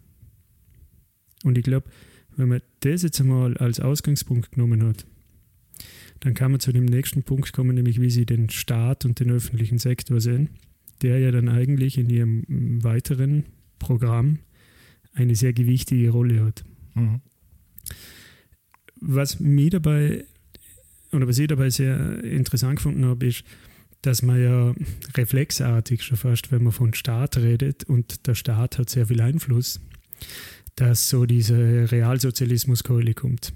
Und 1.44 1.58
ich 1.58 1.64
glaube, 1.64 1.90
wenn 2.36 2.48
man 2.48 2.62
das 2.80 3.02
jetzt 3.02 3.20
einmal 3.20 3.56
als 3.58 3.80
Ausgangspunkt 3.80 4.52
genommen 4.52 4.84
hat, 4.84 5.06
dann 6.20 6.34
kann 6.34 6.50
man 6.50 6.60
zu 6.60 6.72
dem 6.72 6.84
nächsten 6.84 7.22
Punkt 7.22 7.52
kommen, 7.52 7.74
nämlich 7.74 8.00
wie 8.00 8.10
Sie 8.10 8.26
den 8.26 8.50
Staat 8.50 9.04
und 9.04 9.20
den 9.20 9.30
öffentlichen 9.30 9.78
Sektor 9.78 10.20
sehen, 10.20 10.50
der 11.02 11.18
ja 11.18 11.30
dann 11.30 11.48
eigentlich 11.48 11.96
in 11.96 12.10
Ihrem 12.10 12.82
weiteren 12.82 13.44
Programm 13.78 14.40
eine 15.14 15.34
sehr 15.34 15.52
gewichtige 15.52 16.10
Rolle 16.10 16.44
hat. 16.44 16.64
Mhm. 16.94 17.20
Was 19.00 19.40
mir 19.40 19.70
dabei 19.70 20.24
oder 21.12 21.26
was 21.28 21.38
ich 21.38 21.48
dabei 21.48 21.70
sehr 21.70 22.22
interessant 22.24 22.76
gefunden 22.76 23.04
habe, 23.04 23.26
ist, 23.26 23.44
dass 24.02 24.22
man 24.22 24.42
ja 24.42 24.74
reflexartig 25.16 26.02
schon 26.02 26.16
fast, 26.16 26.52
wenn 26.52 26.62
man 26.62 26.72
von 26.72 26.94
Staat 26.94 27.36
redet 27.36 27.84
und 27.84 28.26
der 28.26 28.34
Staat 28.34 28.78
hat 28.78 28.88
sehr 28.88 29.06
viel 29.06 29.20
Einfluss, 29.20 29.80
dass 30.76 31.08
so 31.08 31.26
diese 31.26 31.90
Realsozialismuskeule 31.90 33.14
kommt. 33.14 33.52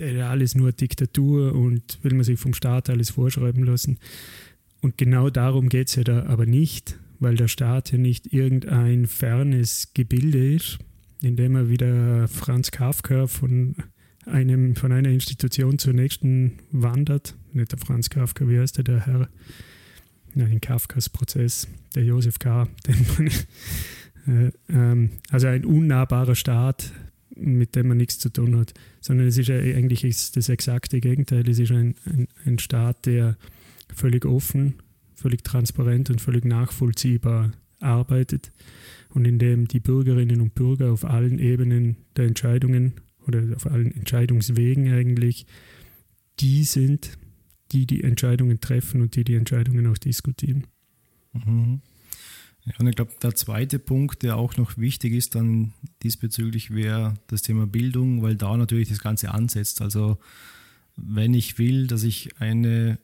Alles 0.00 0.54
nur 0.54 0.72
Diktatur 0.72 1.54
und 1.54 1.98
will 2.02 2.14
man 2.14 2.24
sich 2.24 2.38
vom 2.38 2.54
Staat 2.54 2.90
alles 2.90 3.10
vorschreiben 3.10 3.64
lassen. 3.64 3.98
Und 4.80 4.96
genau 4.96 5.30
darum 5.30 5.68
geht 5.68 5.88
es 5.88 5.96
ja 5.96 6.04
da 6.04 6.26
aber 6.26 6.46
nicht, 6.46 6.98
weil 7.18 7.34
der 7.34 7.48
Staat 7.48 7.90
ja 7.92 7.98
nicht 7.98 8.32
irgendein 8.32 9.06
fernes 9.06 9.92
Gebilde 9.94 10.54
ist, 10.54 10.78
in 11.20 11.36
dem 11.36 11.56
er 11.56 11.68
wieder 11.68 12.28
Franz 12.28 12.70
Kafka 12.70 13.26
von, 13.26 13.74
einem, 14.28 14.76
von 14.76 14.92
einer 14.92 15.10
Institution 15.10 15.78
zur 15.78 15.92
nächsten 15.92 16.58
wandert. 16.70 17.34
Nicht 17.52 17.72
der 17.72 17.78
Franz 17.78 18.10
Kafka, 18.10 18.48
wie 18.48 18.58
heißt 18.58 18.76
der, 18.78 18.84
der 18.84 19.06
Herr? 19.06 19.28
Nein, 20.34 20.60
Kafkas 20.60 21.08
Prozess, 21.08 21.66
der 21.94 22.04
Josef 22.04 22.38
K., 22.38 22.68
man 23.18 23.30
äh, 24.28 24.52
ähm, 24.68 25.10
also 25.30 25.46
ein 25.46 25.64
unnahbarer 25.64 26.34
Staat, 26.34 26.92
mit 27.34 27.76
dem 27.76 27.88
man 27.88 27.96
nichts 27.96 28.18
zu 28.18 28.30
tun 28.30 28.56
hat, 28.56 28.74
sondern 29.00 29.26
es 29.26 29.38
ist 29.38 29.50
eigentlich 29.50 30.04
ist 30.04 30.36
das 30.36 30.48
exakte 30.48 31.00
Gegenteil. 31.00 31.48
Es 31.48 31.58
ist 31.58 31.70
ein, 31.70 31.94
ein, 32.04 32.28
ein 32.44 32.58
Staat, 32.58 33.06
der 33.06 33.36
völlig 33.94 34.24
offen, 34.24 34.74
völlig 35.14 35.44
transparent 35.44 36.10
und 36.10 36.20
völlig 36.20 36.44
nachvollziehbar 36.44 37.52
arbeitet 37.80 38.52
und 39.10 39.24
in 39.24 39.38
dem 39.38 39.68
die 39.68 39.80
Bürgerinnen 39.80 40.40
und 40.40 40.54
Bürger 40.54 40.92
auf 40.92 41.04
allen 41.04 41.38
Ebenen 41.38 41.96
der 42.16 42.26
Entscheidungen 42.26 42.94
oder 43.28 43.54
auf 43.54 43.66
allen 43.66 43.92
Entscheidungswegen 43.92 44.92
eigentlich 44.92 45.46
die 46.40 46.64
sind, 46.64 47.18
die 47.72 47.86
die 47.86 48.02
Entscheidungen 48.02 48.60
treffen 48.60 49.02
und 49.02 49.16
die 49.16 49.24
die 49.24 49.34
Entscheidungen 49.34 49.86
auch 49.86 49.98
diskutieren. 49.98 50.66
Mhm. 51.32 51.80
Ja, 52.64 52.74
und 52.78 52.86
ich 52.86 52.96
glaube, 52.96 53.12
der 53.22 53.34
zweite 53.34 53.78
Punkt, 53.78 54.22
der 54.22 54.36
auch 54.36 54.56
noch 54.56 54.76
wichtig 54.76 55.14
ist, 55.14 55.34
dann 55.34 55.72
diesbezüglich 56.02 56.74
wäre 56.74 57.14
das 57.26 57.42
Thema 57.42 57.66
Bildung, 57.66 58.22
weil 58.22 58.36
da 58.36 58.56
natürlich 58.56 58.88
das 58.88 58.98
Ganze 58.98 59.32
ansetzt. 59.32 59.80
Also 59.80 60.18
wenn 60.96 61.34
ich 61.34 61.58
will, 61.58 61.86
dass 61.86 62.02
ich 62.02 62.40
eine 62.40 62.98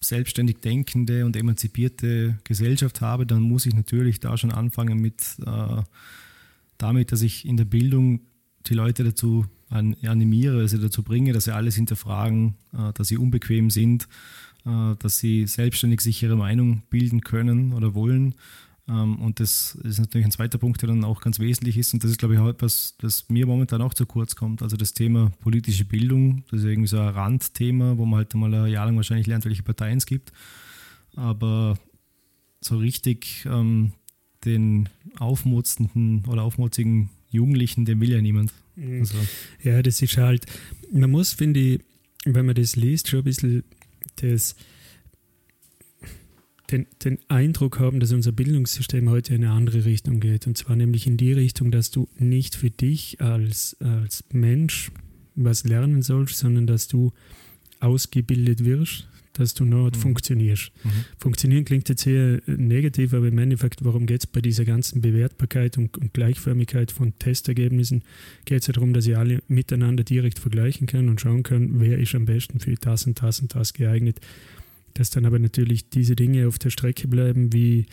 selbstständig 0.00 0.60
denkende 0.60 1.24
und 1.24 1.36
emanzipierte 1.36 2.38
Gesellschaft 2.44 3.00
habe, 3.00 3.26
dann 3.26 3.42
muss 3.42 3.66
ich 3.66 3.74
natürlich 3.74 4.20
da 4.20 4.36
schon 4.36 4.52
anfangen 4.52 4.98
mit 4.98 5.22
äh, 5.44 5.82
damit, 6.78 7.12
dass 7.12 7.22
ich 7.22 7.46
in 7.46 7.56
der 7.56 7.64
Bildung 7.64 8.20
die 8.66 8.74
Leute 8.74 9.04
dazu 9.04 9.46
an, 9.68 9.96
animiere, 10.04 10.68
sie 10.68 10.78
dazu 10.78 11.02
bringe, 11.02 11.32
dass 11.32 11.44
sie 11.44 11.54
alles 11.54 11.74
hinterfragen, 11.74 12.54
äh, 12.72 12.92
dass 12.92 13.08
sie 13.08 13.18
unbequem 13.18 13.70
sind, 13.70 14.08
äh, 14.64 14.94
dass 14.98 15.18
sie 15.18 15.46
selbstständig 15.46 16.00
sich 16.00 16.22
ihre 16.22 16.36
Meinung 16.36 16.82
bilden 16.90 17.20
können 17.20 17.72
oder 17.72 17.94
wollen. 17.94 18.34
Ähm, 18.88 19.16
und 19.20 19.40
das 19.40 19.74
ist 19.76 19.98
natürlich 19.98 20.26
ein 20.26 20.32
zweiter 20.32 20.58
Punkt, 20.58 20.82
der 20.82 20.88
dann 20.88 21.04
auch 21.04 21.20
ganz 21.20 21.38
wesentlich 21.38 21.78
ist. 21.78 21.94
Und 21.94 22.04
das 22.04 22.10
ist, 22.10 22.18
glaube 22.18 22.34
ich, 22.34 22.40
auch 22.40 22.48
etwas, 22.48 22.94
das 22.98 23.28
mir 23.28 23.46
momentan 23.46 23.82
auch 23.82 23.94
zu 23.94 24.06
kurz 24.06 24.36
kommt. 24.36 24.62
Also 24.62 24.76
das 24.76 24.94
Thema 24.94 25.30
politische 25.40 25.84
Bildung, 25.84 26.44
das 26.50 26.60
ist 26.60 26.66
irgendwie 26.66 26.88
so 26.88 26.98
ein 26.98 27.08
Randthema, 27.08 27.96
wo 27.96 28.04
man 28.04 28.18
halt 28.18 28.34
mal 28.34 28.52
ein 28.52 28.70
Jahr 28.70 28.86
lang 28.86 28.96
wahrscheinlich 28.96 29.26
lernt, 29.26 29.44
welche 29.44 29.62
Parteien 29.62 29.98
es 29.98 30.06
gibt. 30.06 30.32
Aber 31.16 31.78
so 32.60 32.78
richtig 32.78 33.46
ähm, 33.46 33.92
den 34.44 34.88
aufmutzenden 35.18 36.24
oder 36.26 36.42
aufmutzigen 36.42 37.10
Jugendlichen, 37.34 37.84
den 37.84 38.00
will 38.00 38.10
ja 38.10 38.20
niemand. 38.20 38.52
Also. 38.76 39.16
Ja, 39.62 39.82
das 39.82 40.02
ist 40.02 40.16
halt, 40.16 40.46
man 40.92 41.10
muss, 41.10 41.32
finde 41.32 41.60
ich, 41.60 41.80
wenn 42.24 42.46
man 42.46 42.54
das 42.54 42.76
liest, 42.76 43.08
schon 43.08 43.20
ein 43.20 43.24
bisschen 43.24 43.64
das, 44.16 44.56
den, 46.70 46.86
den 47.04 47.18
Eindruck 47.28 47.78
haben, 47.78 48.00
dass 48.00 48.12
unser 48.12 48.32
Bildungssystem 48.32 49.08
heute 49.10 49.34
in 49.34 49.44
eine 49.44 49.52
andere 49.52 49.84
Richtung 49.84 50.20
geht. 50.20 50.46
Und 50.46 50.56
zwar 50.56 50.76
nämlich 50.76 51.06
in 51.06 51.16
die 51.16 51.32
Richtung, 51.32 51.70
dass 51.70 51.90
du 51.90 52.08
nicht 52.18 52.54
für 52.54 52.70
dich 52.70 53.20
als, 53.20 53.76
als 53.80 54.24
Mensch 54.32 54.90
was 55.34 55.64
lernen 55.64 56.02
sollst, 56.02 56.38
sondern 56.38 56.66
dass 56.66 56.88
du 56.88 57.12
ausgebildet 57.80 58.64
wirst, 58.64 59.08
dass 59.34 59.54
du 59.54 59.64
noch 59.64 59.90
mhm. 59.90 59.94
funktionierst. 59.94 60.72
Mhm. 60.82 60.90
Funktionieren 61.18 61.64
klingt 61.64 61.88
jetzt 61.88 62.02
sehr 62.02 62.40
negativ, 62.46 63.12
aber 63.12 63.28
im 63.28 63.38
Endeffekt, 63.38 63.84
warum 63.84 64.06
geht 64.06 64.20
es 64.20 64.26
bei 64.26 64.40
dieser 64.40 64.64
ganzen 64.64 65.00
Bewertbarkeit 65.00 65.76
und, 65.76 65.96
und 65.98 66.14
Gleichförmigkeit 66.14 66.90
von 66.90 67.18
Testergebnissen? 67.18 68.02
Geht 68.44 68.62
es 68.62 68.66
ja 68.68 68.72
darum, 68.72 68.94
dass 68.94 69.06
ihr 69.06 69.18
alle 69.18 69.42
miteinander 69.48 70.04
direkt 70.04 70.38
vergleichen 70.38 70.86
können 70.86 71.08
und 71.08 71.20
schauen 71.20 71.42
können, 71.42 71.80
wer 71.80 71.98
ist 71.98 72.14
am 72.14 72.24
besten 72.24 72.60
für 72.60 72.74
das 72.74 73.06
und 73.06 73.22
das 73.22 73.40
und 73.40 73.54
das 73.54 73.74
geeignet. 73.74 74.20
Dass 74.94 75.10
dann 75.10 75.26
aber 75.26 75.38
natürlich 75.38 75.90
diese 75.90 76.16
Dinge 76.16 76.48
auf 76.48 76.58
der 76.58 76.70
Strecke 76.70 77.08
bleiben, 77.08 77.52
wie 77.52 77.86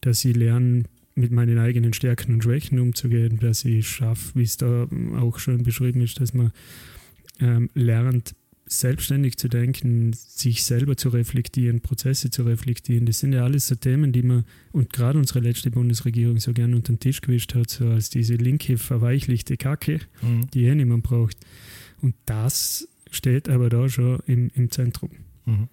dass 0.00 0.20
sie 0.20 0.32
lernen, 0.32 0.86
mit 1.18 1.32
meinen 1.32 1.58
eigenen 1.58 1.92
Stärken 1.92 2.34
und 2.34 2.44
Schwächen 2.44 2.78
umzugehen, 2.78 3.38
dass 3.40 3.64
ich 3.64 3.88
schaffe, 3.88 4.38
wie 4.38 4.44
es 4.44 4.56
da 4.56 4.88
auch 5.16 5.38
schon 5.38 5.64
beschrieben 5.64 6.00
ist, 6.00 6.20
dass 6.20 6.32
man 6.32 6.52
ähm, 7.40 7.70
lernt, 7.74 8.34
selbstständig 8.68 9.36
zu 9.38 9.48
denken, 9.48 10.12
sich 10.12 10.64
selber 10.64 10.96
zu 10.96 11.08
reflektieren, 11.08 11.80
Prozesse 11.80 12.30
zu 12.30 12.42
reflektieren, 12.42 13.06
das 13.06 13.20
sind 13.20 13.32
ja 13.32 13.44
alles 13.44 13.66
so 13.66 13.74
Themen, 13.74 14.12
die 14.12 14.22
man, 14.22 14.44
und 14.72 14.92
gerade 14.92 15.18
unsere 15.18 15.40
letzte 15.40 15.70
Bundesregierung 15.70 16.38
so 16.38 16.52
gerne 16.52 16.76
unter 16.76 16.92
den 16.92 17.00
Tisch 17.00 17.20
gewischt 17.20 17.54
hat, 17.54 17.70
so 17.70 17.88
als 17.88 18.10
diese 18.10 18.34
linke, 18.34 18.78
verweichlichte 18.78 19.56
Kacke, 19.56 20.00
mhm. 20.22 20.48
die 20.52 20.64
eh 20.64 20.74
niemand 20.74 21.02
braucht. 21.02 21.36
Und 22.00 22.14
das 22.26 22.88
steht 23.10 23.48
aber 23.48 23.70
da 23.70 23.88
schon 23.88 24.20
im, 24.26 24.50
im 24.54 24.70
Zentrum. 24.70 25.10
Mhm. 25.46 25.68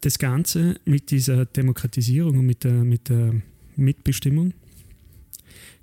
Das 0.00 0.18
Ganze 0.18 0.78
mit 0.84 1.10
dieser 1.10 1.46
Demokratisierung 1.46 2.38
und 2.38 2.46
mit 2.46 2.64
der, 2.64 2.84
mit 2.84 3.08
der 3.08 3.40
Mitbestimmung 3.74 4.52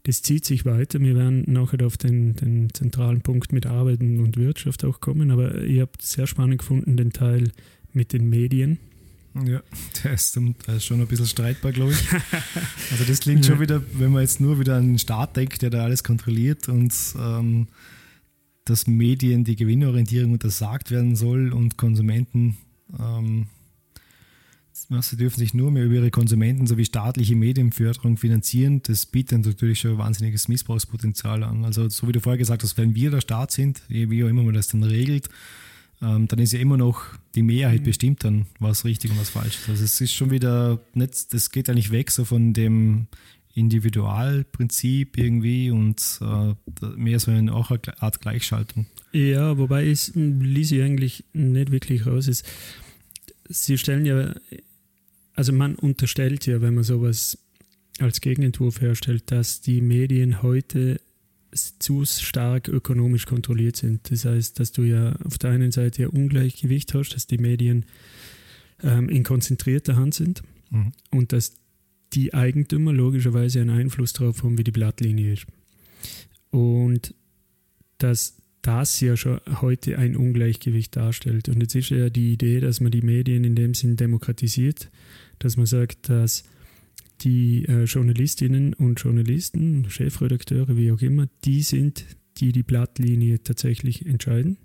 das 0.03 0.21
zieht 0.21 0.45
sich 0.45 0.65
weiter. 0.65 0.99
Wir 0.99 1.15
werden 1.15 1.43
nachher 1.47 1.85
auf 1.85 1.97
den, 1.97 2.35
den 2.35 2.73
zentralen 2.73 3.21
Punkt 3.21 3.53
mit 3.53 3.65
Arbeiten 3.65 4.19
und 4.19 4.37
Wirtschaft 4.37 4.83
auch 4.83 4.99
kommen, 4.99 5.31
aber 5.31 5.61
ich 5.61 5.79
habe 5.79 5.91
sehr 5.99 6.27
spannend 6.27 6.59
gefunden 6.59 6.97
den 6.97 7.11
Teil 7.11 7.51
mit 7.93 8.13
den 8.13 8.29
Medien. 8.29 8.79
Ja, 9.45 9.61
der 10.03 10.13
ist, 10.13 10.35
der 10.35 10.75
ist 10.75 10.85
schon 10.85 10.99
ein 10.99 11.07
bisschen 11.07 11.27
streitbar, 11.27 11.71
glaube 11.71 11.93
ich. 11.93 11.99
Also 12.91 13.05
das 13.05 13.21
klingt 13.21 13.45
schon 13.45 13.61
wieder, 13.61 13.81
wenn 13.93 14.11
man 14.11 14.23
jetzt 14.23 14.41
nur 14.41 14.59
wieder 14.59 14.75
an 14.75 14.87
den 14.87 14.99
Staat 14.99 15.37
denkt, 15.37 15.61
der 15.61 15.69
da 15.69 15.83
alles 15.83 16.03
kontrolliert 16.03 16.67
und 16.67 16.93
ähm, 17.17 17.67
dass 18.65 18.87
Medien 18.87 19.45
die 19.45 19.55
Gewinnorientierung 19.55 20.33
untersagt 20.33 20.91
werden 20.91 21.15
soll 21.15 21.53
und 21.53 21.77
Konsumenten 21.77 22.57
ähm, 22.99 23.47
Sie 24.99 25.15
dürfen 25.15 25.39
sich 25.39 25.54
nur 25.54 25.71
mehr 25.71 25.86
über 25.86 25.95
ihre 25.95 26.12
Konsumenten 26.12 26.67
sowie 26.67 26.84
staatliche 26.84 27.36
Medienförderung 27.36 28.17
finanzieren. 28.17 28.82
Das 28.84 29.06
bietet 29.06 29.45
natürlich 29.45 29.80
schon 29.80 29.91
ein 29.91 29.97
wahnsinniges 29.97 30.49
Missbrauchspotenzial 30.49 31.43
an. 31.43 31.63
Also, 31.63 31.88
so 31.88 32.10
wie 32.10 32.12
du 32.12 32.19
vorher 32.19 32.38
gesagt 32.38 32.62
hast, 32.63 32.77
wenn 32.77 32.93
wir 32.93 33.10
der 33.10 33.21
Staat 33.21 33.51
sind, 33.51 33.82
wie 33.88 34.23
auch 34.23 34.27
immer 34.27 34.43
man 34.43 34.54
das 34.54 34.67
dann 34.67 34.84
regelt, 34.84 35.30
ähm, 36.01 36.27
dann 36.27 36.39
ist 36.39 36.51
ja 36.51 36.60
immer 36.60 36.75
noch 36.75 37.04
die 37.36 37.41
Mehrheit 37.43 37.82
mhm. 37.82 37.86
bestimmt 37.86 38.23
dann, 38.25 38.47
was 38.60 38.84
richtig 38.84 39.12
und 39.12 39.19
was 39.19 39.30
falsch 39.30 39.60
ist. 39.60 39.69
Also, 39.69 39.84
es 39.86 40.01
ist 40.01 40.13
schon 40.13 40.30
wieder 40.30 40.82
nicht, 40.93 41.34
das 41.34 41.51
geht 41.51 41.69
ja 41.69 41.73
nicht 41.73 41.91
weg 41.91 42.12
so 42.12 42.25
von 42.25 42.51
dem 42.51 43.08
Individualprinzip 43.54 45.17
irgendwie 45.17 45.71
und 45.71 46.19
äh, 46.21 46.54
mehr 46.97 47.19
so 47.19 47.32
eine, 47.32 47.54
auch 47.54 47.71
eine 47.71 48.01
Art 48.01 48.19
Gleichschaltung. 48.19 48.88
Ja, 49.13 49.58
wobei 49.58 49.88
es 49.88 50.12
ließ 50.15 50.73
ich 50.73 50.82
eigentlich 50.82 51.23
nicht 51.32 51.71
wirklich 51.71 52.06
raus. 52.06 52.27
Ist, 52.27 52.45
Sie 53.47 53.77
stellen 53.77 54.06
ja 54.06 54.34
also 55.41 55.54
man 55.54 55.73
unterstellt 55.73 56.45
ja, 56.45 56.62
wenn 56.62 56.75
man 56.75 56.84
sowas 56.84 57.36
als 57.97 58.21
Gegenentwurf 58.21 58.80
herstellt, 58.80 59.32
dass 59.32 59.60
die 59.60 59.82
Medien 59.82 60.43
heute 60.43 61.01
zu 61.51 62.06
stark 62.06 62.67
ökonomisch 62.67 63.25
kontrolliert 63.25 63.75
sind. 63.75 64.12
Das 64.12 64.23
heißt, 64.25 64.60
dass 64.60 64.71
du 64.71 64.84
ja 64.84 65.13
auf 65.23 65.39
der 65.39 65.49
einen 65.49 65.71
Seite 65.71 66.04
ja 66.04 66.10
Ungleichgewicht 66.10 66.93
hast, 66.93 67.15
dass 67.15 67.25
die 67.25 67.39
Medien 67.39 67.88
ähm, 68.84 69.10
in 69.10 69.23
konzentrierter 69.23 69.95
Hand 69.95 70.13
sind 70.13 70.43
mhm. 70.69 70.91
und 71.10 71.34
dass 71.34 71.54
die 72.13 72.36
Eigentümer 72.36 72.93
logischerweise 72.93 73.62
einen 73.62 73.71
Einfluss 73.71 74.13
darauf 74.13 74.43
haben, 74.43 74.60
wie 74.60 74.63
die 74.63 74.69
Blattlinie 74.69 75.34
ist. 75.34 75.47
Und 76.51 77.15
dass 77.97 78.38
das 78.62 78.99
ja 78.99 79.17
schon 79.17 79.41
heute 79.62 79.97
ein 79.97 80.15
Ungleichgewicht 80.15 80.95
darstellt. 80.95 81.49
Und 81.49 81.62
jetzt 81.62 81.75
ist 81.75 81.89
ja 81.89 82.10
die 82.10 82.34
Idee, 82.34 82.60
dass 82.60 82.80
man 82.80 82.91
die 82.91 83.01
Medien 83.01 83.43
in 83.43 83.56
dem 83.56 83.73
Sinn 83.73 83.95
demokratisiert, 83.95 84.89
dass 85.43 85.58
man 85.58 85.65
sagt, 85.65 86.10
dass 86.10 86.43
die 87.21 87.65
äh, 87.65 87.84
Journalistinnen 87.84 88.73
und 88.73 88.99
Journalisten, 88.99 89.89
Chefredakteure, 89.89 90.75
wie 90.77 90.91
auch 90.91 91.01
immer, 91.01 91.27
die 91.45 91.62
sind, 91.62 92.06
die 92.38 92.51
die 92.51 92.63
Blattlinie 92.63 93.43
tatsächlich 93.43 94.06
entscheiden. 94.06 94.58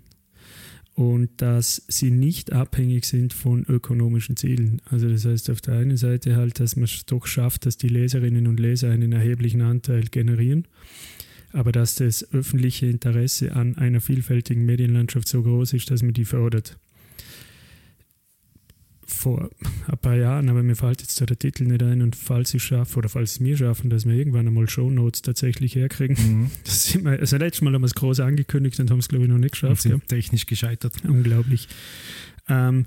und 0.97 1.29
dass 1.43 1.83
sie 1.87 2.09
nicht 2.09 2.53
abhängig 2.53 3.05
sind 3.05 3.31
von 3.31 3.63
ökonomischen 3.65 4.35
Zielen. 4.35 4.81
Also 4.89 5.07
das 5.07 5.25
heißt 5.25 5.51
auf 5.51 5.61
der 5.61 5.75
einen 5.75 5.95
Seite 5.95 6.35
halt, 6.35 6.59
dass 6.59 6.75
man 6.75 6.85
es 6.85 7.05
doch 7.05 7.27
schafft, 7.27 7.67
dass 7.67 7.77
die 7.77 7.87
Leserinnen 7.87 8.47
und 8.47 8.59
Leser 8.59 8.89
einen 8.89 9.11
erheblichen 9.11 9.61
Anteil 9.61 10.05
generieren, 10.05 10.67
aber 11.51 11.71
dass 11.71 11.93
das 11.93 12.33
öffentliche 12.33 12.87
Interesse 12.87 13.55
an 13.55 13.77
einer 13.77 14.01
vielfältigen 14.01 14.65
Medienlandschaft 14.65 15.27
so 15.27 15.43
groß 15.43 15.73
ist, 15.73 15.91
dass 15.91 16.01
man 16.01 16.13
die 16.13 16.25
fördert 16.25 16.79
vor 19.07 19.49
ein 19.87 19.97
paar 19.97 20.15
Jahren, 20.15 20.49
aber 20.49 20.63
mir 20.63 20.75
fällt 20.75 21.01
jetzt 21.01 21.19
der 21.19 21.39
Titel 21.39 21.63
nicht 21.63 21.83
ein 21.83 22.01
und 22.01 22.15
falls 22.15 22.53
ich 22.53 22.63
schaffe 22.63 22.97
oder 22.97 23.09
falls 23.09 23.33
es 23.33 23.39
mir 23.39 23.57
schaffen, 23.57 23.89
dass 23.89 24.05
wir 24.05 24.13
irgendwann 24.15 24.47
einmal 24.47 24.69
Shownotes 24.69 25.21
tatsächlich 25.21 25.75
herkriegen. 25.75 26.15
Mhm. 26.17 26.51
Das 26.63 26.87
sind 26.87 27.05
wir, 27.05 27.11
also 27.19 27.37
letztes 27.37 27.61
Mal 27.61 27.73
haben 27.73 27.81
wir 27.81 27.87
es 27.87 27.95
groß 27.95 28.19
angekündigt 28.19 28.79
und 28.79 28.91
haben 28.91 28.99
es 28.99 29.07
glaube 29.07 29.25
ich 29.25 29.31
noch 29.31 29.37
nicht 29.37 29.51
geschafft. 29.51 29.71
Und 29.71 29.81
sind 29.81 29.91
ja. 29.91 30.07
technisch 30.07 30.45
gescheitert. 30.45 30.93
Unglaublich. 31.03 31.67
Ähm, 32.47 32.85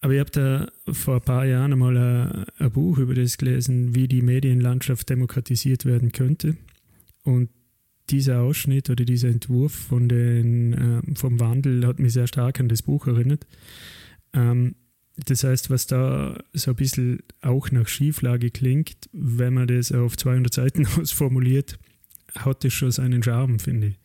aber 0.00 0.12
ich 0.14 0.20
habe 0.20 0.30
da 0.30 0.92
vor 0.92 1.16
ein 1.16 1.22
paar 1.22 1.46
Jahren 1.46 1.72
einmal 1.72 1.96
ein, 1.96 2.44
ein, 2.58 2.70
Buch 2.70 2.98
über 2.98 3.14
das 3.14 3.38
gelesen, 3.38 3.94
wie 3.94 4.08
die 4.08 4.22
Medienlandschaft 4.22 5.08
demokratisiert 5.08 5.84
werden 5.84 6.12
könnte. 6.12 6.56
Und 7.24 7.50
dieser 8.10 8.42
Ausschnitt 8.42 8.88
oder 8.88 9.04
dieser 9.04 9.28
Entwurf 9.28 9.72
von 9.72 10.08
den, 10.08 10.72
äh, 10.74 11.14
vom 11.16 11.40
Wandel 11.40 11.86
hat 11.86 11.98
mich 11.98 12.12
sehr 12.12 12.26
stark 12.26 12.60
an 12.60 12.68
das 12.68 12.82
Buch 12.82 13.06
erinnert. 13.06 13.46
Ähm, 14.36 14.76
das 15.16 15.44
heißt, 15.44 15.70
was 15.70 15.86
da 15.86 16.38
so 16.52 16.72
ein 16.72 16.76
bisschen 16.76 17.22
auch 17.40 17.70
nach 17.70 17.88
Schieflage 17.88 18.50
klingt, 18.50 19.08
wenn 19.12 19.54
man 19.54 19.66
das 19.66 19.90
auf 19.90 20.16
200 20.16 20.52
Seiten 20.52 20.86
ausformuliert, 21.00 21.78
hat 22.36 22.64
das 22.64 22.74
schon 22.74 22.92
seinen 22.92 23.22
Charme, 23.22 23.58
finde 23.58 23.88
ich. 23.88 23.98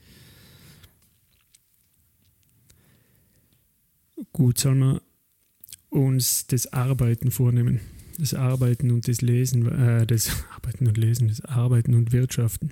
Gut, 4.32 4.58
sollen 4.58 4.80
wir 4.80 5.02
uns 5.90 6.48
das 6.48 6.72
Arbeiten 6.72 7.32
vornehmen. 7.32 7.82
Das 8.18 8.34
Arbeiten 8.34 8.92
und 8.92 9.08
das 9.08 9.22
Lesen, 9.22 9.68
äh, 9.68 10.08
das 10.08 10.32
Arbeiten 10.56 10.88
und 10.88 10.98
Lesen, 10.98 11.28
das 11.28 11.42
Arbeiten 11.42 11.94
und 11.94 12.14
Wirtschaften. 12.14 12.72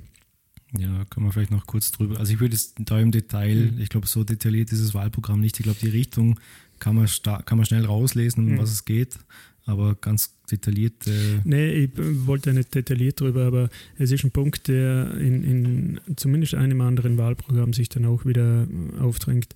Ja, 0.78 1.04
können 1.06 1.26
wir 1.26 1.34
vielleicht 1.34 1.52
noch 1.52 1.66
kurz 1.66 1.92
drüber. 1.92 2.20
Also 2.20 2.34
ich 2.34 2.40
würde 2.40 2.56
es 2.56 2.76
da 2.78 3.00
im 3.00 3.12
Detail, 3.12 3.72
mhm. 3.72 3.82
ich 3.82 3.90
glaube, 3.90 4.08
so 4.08 4.24
detailliert 4.24 4.72
ist 4.72 4.84
das 4.84 4.94
Wahlprogramm 4.94 5.40
nicht. 5.40 5.60
Ich 5.60 5.64
glaube, 5.64 5.80
die 5.82 5.90
Richtung 5.90 6.40
kann 6.80 6.96
man, 6.96 7.08
kann 7.46 7.58
man 7.58 7.66
schnell 7.66 7.86
rauslesen, 7.86 8.46
um 8.46 8.54
mhm. 8.54 8.58
was 8.60 8.72
es 8.72 8.86
geht. 8.86 9.18
Aber 9.66 9.96
ganz 9.96 10.34
detailliert. 10.52 11.06
Äh 11.06 11.42
nee, 11.44 11.72
ich 11.72 11.92
wollte 11.96 12.54
nicht 12.54 12.74
detailliert 12.74 13.20
drüber, 13.20 13.46
aber 13.46 13.70
es 13.98 14.12
ist 14.12 14.24
ein 14.24 14.32
Punkt, 14.32 14.68
der 14.68 15.14
in, 15.16 15.44
in 15.44 16.00
zumindest 16.16 16.56
einem 16.56 16.82
anderen 16.82 17.18
Wahlprogramm 17.18 17.74
sich 17.74 17.90
dann 17.90 18.06
auch 18.06 18.26
wieder 18.26 18.68
aufdrängt, 19.00 19.54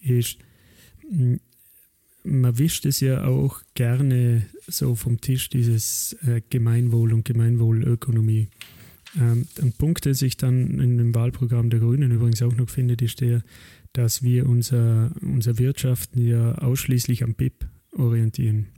ist, 0.00 0.38
hm, 1.10 1.40
man 2.24 2.58
wischt 2.58 2.86
es 2.86 3.00
ja 3.00 3.24
auch 3.24 3.62
gerne 3.74 4.46
so 4.66 4.94
vom 4.94 5.20
Tisch, 5.20 5.48
dieses 5.48 6.16
äh, 6.26 6.42
Gemeinwohl 6.50 7.12
und 7.12 7.24
Gemeinwohlökonomie. 7.24 8.48
Ähm, 9.18 9.46
ein 9.60 9.72
Punkt, 9.72 10.04
der 10.04 10.14
sich 10.14 10.36
dann 10.36 10.80
in 10.80 10.98
dem 10.98 11.14
Wahlprogramm 11.14 11.70
der 11.70 11.80
Grünen 11.80 12.10
übrigens 12.10 12.42
auch 12.42 12.54
noch 12.54 12.68
findet, 12.68 13.02
ist 13.02 13.20
der, 13.20 13.42
dass 13.92 14.22
wir 14.22 14.48
unser, 14.48 15.12
unser 15.20 15.58
Wirtschaften 15.58 16.26
ja 16.26 16.54
ausschließlich 16.56 17.22
am 17.22 17.34
BIP 17.34 17.66
orientieren. 17.92 18.68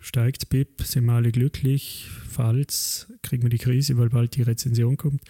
Steigt 0.00 0.48
BIP, 0.48 0.82
sind 0.82 1.04
wir 1.04 1.12
alle 1.12 1.30
glücklich, 1.30 2.08
falls 2.28 3.12
kriegen 3.22 3.42
wir 3.42 3.50
die 3.50 3.58
Krise, 3.58 3.98
weil 3.98 4.08
bald 4.08 4.34
die 4.34 4.42
Rezension 4.42 4.96
kommt. 4.96 5.22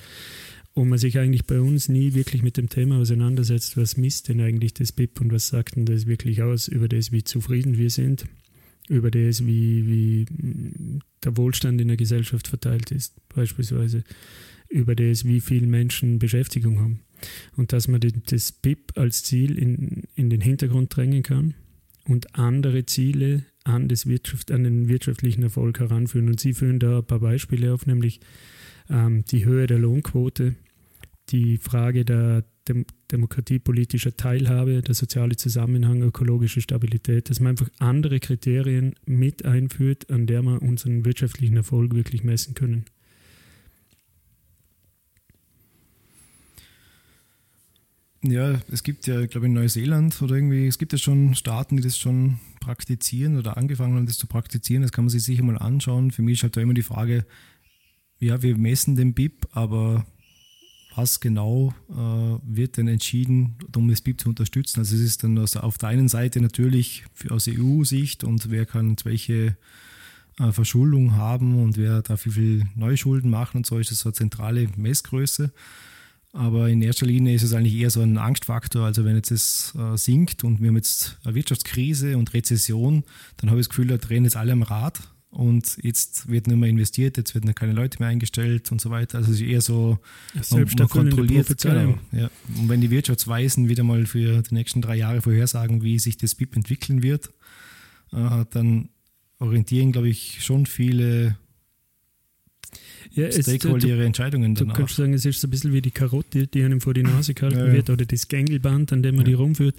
Und 0.72 0.88
man 0.88 0.98
sich 0.98 1.18
eigentlich 1.18 1.46
bei 1.46 1.60
uns 1.60 1.88
nie 1.88 2.14
wirklich 2.14 2.42
mit 2.42 2.56
dem 2.56 2.68
Thema 2.68 2.98
auseinandersetzt, 2.98 3.76
was 3.76 3.96
misst 3.96 4.28
denn 4.28 4.40
eigentlich 4.40 4.72
das 4.72 4.92
BIP 4.92 5.20
und 5.20 5.32
was 5.32 5.48
sagt 5.48 5.74
denn 5.74 5.84
das 5.84 6.06
wirklich 6.06 6.42
aus 6.42 6.68
über 6.68 6.88
das, 6.88 7.10
wie 7.10 7.24
zufrieden 7.24 7.76
wir 7.76 7.90
sind, 7.90 8.26
über 8.88 9.10
das, 9.10 9.44
wie, 9.44 9.86
wie 9.88 11.00
der 11.24 11.36
Wohlstand 11.36 11.80
in 11.80 11.88
der 11.88 11.96
Gesellschaft 11.96 12.46
verteilt 12.46 12.92
ist, 12.92 13.14
beispielsweise 13.28 14.04
über 14.68 14.94
das, 14.94 15.24
wie 15.24 15.40
viele 15.40 15.66
Menschen 15.66 16.20
Beschäftigung 16.20 16.80
haben. 16.80 17.00
Und 17.56 17.72
dass 17.72 17.88
man 17.88 18.00
das 18.26 18.52
BIP 18.52 18.96
als 18.96 19.24
Ziel 19.24 19.58
in, 19.58 20.04
in 20.14 20.30
den 20.30 20.40
Hintergrund 20.40 20.94
drängen 20.94 21.22
kann 21.22 21.54
und 22.06 22.34
andere 22.36 22.86
Ziele 22.86 23.44
an, 23.64 23.88
das 23.88 24.06
Wirtschaft, 24.06 24.50
an 24.50 24.64
den 24.64 24.88
wirtschaftlichen 24.88 25.42
Erfolg 25.42 25.80
heranführen. 25.80 26.28
Und 26.28 26.40
Sie 26.40 26.54
führen 26.54 26.78
da 26.78 26.98
ein 26.98 27.04
paar 27.04 27.20
Beispiele 27.20 27.72
auf, 27.72 27.86
nämlich 27.86 28.20
ähm, 28.88 29.24
die 29.30 29.44
Höhe 29.44 29.66
der 29.66 29.78
Lohnquote, 29.78 30.54
die 31.28 31.58
Frage 31.58 32.04
der 32.04 32.44
Dem 32.68 32.84
demokratiepolitischer 33.10 34.16
Teilhabe, 34.16 34.82
der 34.82 34.94
soziale 34.94 35.36
Zusammenhang, 35.36 36.02
ökologische 36.02 36.60
Stabilität, 36.60 37.30
dass 37.30 37.40
man 37.40 37.50
einfach 37.50 37.70
andere 37.78 38.20
Kriterien 38.20 38.94
mit 39.06 39.44
einführt, 39.44 40.10
an 40.10 40.26
der 40.26 40.42
man 40.42 40.58
unseren 40.58 41.04
wirtschaftlichen 41.04 41.56
Erfolg 41.56 41.94
wirklich 41.94 42.22
messen 42.22 42.54
können. 42.54 42.84
Ja, 48.22 48.60
es 48.70 48.82
gibt 48.82 49.06
ja, 49.06 49.24
glaube 49.26 49.46
ich, 49.46 49.50
in 49.50 49.54
Neuseeland 49.54 50.20
oder 50.20 50.34
irgendwie, 50.34 50.66
es 50.66 50.76
gibt 50.76 50.92
ja 50.92 50.98
schon 50.98 51.34
Staaten, 51.34 51.76
die 51.76 51.82
das 51.82 51.96
schon 51.96 52.38
praktizieren 52.60 53.38
oder 53.38 53.56
angefangen 53.56 53.96
haben, 53.96 54.06
das 54.06 54.18
zu 54.18 54.26
praktizieren. 54.26 54.82
Das 54.82 54.92
kann 54.92 55.04
man 55.04 55.10
sich 55.10 55.22
sicher 55.22 55.42
mal 55.42 55.56
anschauen. 55.56 56.10
Für 56.10 56.20
mich 56.20 56.38
ist 56.38 56.42
halt 56.42 56.56
da 56.56 56.60
immer 56.60 56.74
die 56.74 56.82
Frage, 56.82 57.24
ja, 58.18 58.42
wir 58.42 58.58
messen 58.58 58.94
den 58.96 59.14
BIP, 59.14 59.48
aber 59.52 60.04
was 60.94 61.20
genau 61.20 61.74
äh, 61.88 62.38
wird 62.42 62.76
denn 62.76 62.88
entschieden, 62.88 63.56
um 63.74 63.88
das 63.88 64.02
BIP 64.02 64.20
zu 64.20 64.28
unterstützen? 64.28 64.80
Also 64.80 64.96
es 64.96 65.02
ist 65.02 65.24
dann 65.24 65.38
also 65.38 65.60
auf 65.60 65.78
der 65.78 65.88
einen 65.88 66.08
Seite 66.08 66.42
natürlich 66.42 67.04
aus 67.30 67.48
EU-Sicht 67.48 68.22
und 68.22 68.50
wer 68.50 68.66
kann 68.66 68.96
welche 69.04 69.56
äh, 70.38 70.52
Verschuldung 70.52 71.14
haben 71.14 71.62
und 71.62 71.78
wer 71.78 72.02
darf 72.02 72.26
wie 72.26 72.30
viel 72.30 72.64
Neuschulden 72.74 73.30
machen 73.30 73.58
und 73.58 73.66
so 73.66 73.78
ist 73.78 73.90
das 73.90 74.00
so 74.00 74.10
eine 74.10 74.14
zentrale 74.14 74.68
Messgröße. 74.76 75.52
Aber 76.32 76.68
in 76.68 76.80
erster 76.80 77.06
Linie 77.06 77.34
ist 77.34 77.42
es 77.42 77.52
eigentlich 77.52 77.74
eher 77.74 77.90
so 77.90 78.02
ein 78.02 78.16
Angstfaktor. 78.16 78.84
Also 78.84 79.04
wenn 79.04 79.16
jetzt 79.16 79.32
es 79.32 79.74
äh, 79.76 79.96
sinkt 79.96 80.44
und 80.44 80.60
wir 80.60 80.68
haben 80.68 80.76
jetzt 80.76 81.18
eine 81.24 81.34
Wirtschaftskrise 81.34 82.16
und 82.16 82.32
Rezession, 82.34 83.02
dann 83.38 83.50
habe 83.50 83.60
ich 83.60 83.66
das 83.66 83.70
Gefühl, 83.70 83.88
da 83.88 83.96
drehen 83.96 84.24
jetzt 84.24 84.36
alle 84.36 84.52
am 84.52 84.62
Rad 84.62 85.00
und 85.30 85.78
jetzt 85.82 86.28
wird 86.28 86.46
nicht 86.46 86.56
mehr 86.56 86.68
investiert, 86.68 87.16
jetzt 87.16 87.34
werden 87.34 87.52
keine 87.54 87.72
Leute 87.72 87.98
mehr 88.00 88.08
eingestellt 88.08 88.70
und 88.70 88.80
so 88.80 88.90
weiter. 88.90 89.18
Also 89.18 89.30
es 89.32 89.40
ist 89.40 89.46
eher 89.46 89.60
so 89.60 89.98
man, 90.50 90.68
man 90.76 90.88
kontrolliert. 90.88 91.56
Genau, 91.60 91.98
ja. 92.12 92.30
Und 92.56 92.68
wenn 92.68 92.80
die 92.80 92.90
Wirtschaftsweisen 92.90 93.68
wieder 93.68 93.82
mal 93.84 94.06
für 94.06 94.42
die 94.42 94.54
nächsten 94.54 94.82
drei 94.82 94.96
Jahre 94.96 95.22
vorhersagen, 95.22 95.82
wie 95.82 95.98
sich 95.98 96.16
das 96.16 96.34
BIP 96.34 96.54
entwickeln 96.54 97.02
wird, 97.02 97.30
äh, 98.12 98.44
dann 98.50 98.88
orientieren, 99.38 99.92
glaube 99.92 100.08
ich, 100.08 100.44
schon 100.44 100.66
viele 100.66 101.36
ja, 103.12 103.30
Stakeholder 103.30 103.88
ihre 103.88 104.04
Entscheidungen 104.04 104.54
danach. 104.54 104.74
Du 104.74 104.80
kannst 104.80 104.96
sagen, 104.96 105.14
es 105.14 105.24
ist 105.24 105.40
so 105.40 105.46
ein 105.46 105.50
bisschen 105.50 105.72
wie 105.72 105.82
die 105.82 105.90
Karotte, 105.90 106.46
die 106.46 106.62
einem 106.62 106.80
vor 106.80 106.94
die 106.94 107.02
Nase 107.02 107.34
gehalten 107.34 107.58
ja, 107.58 107.66
ja. 107.66 107.72
wird, 107.72 107.90
oder 107.90 108.04
das 108.04 108.28
Gängelband, 108.28 108.92
an 108.92 109.02
dem 109.02 109.16
man 109.16 109.24
ja. 109.24 109.30
die 109.30 109.34
rumführt. 109.34 109.76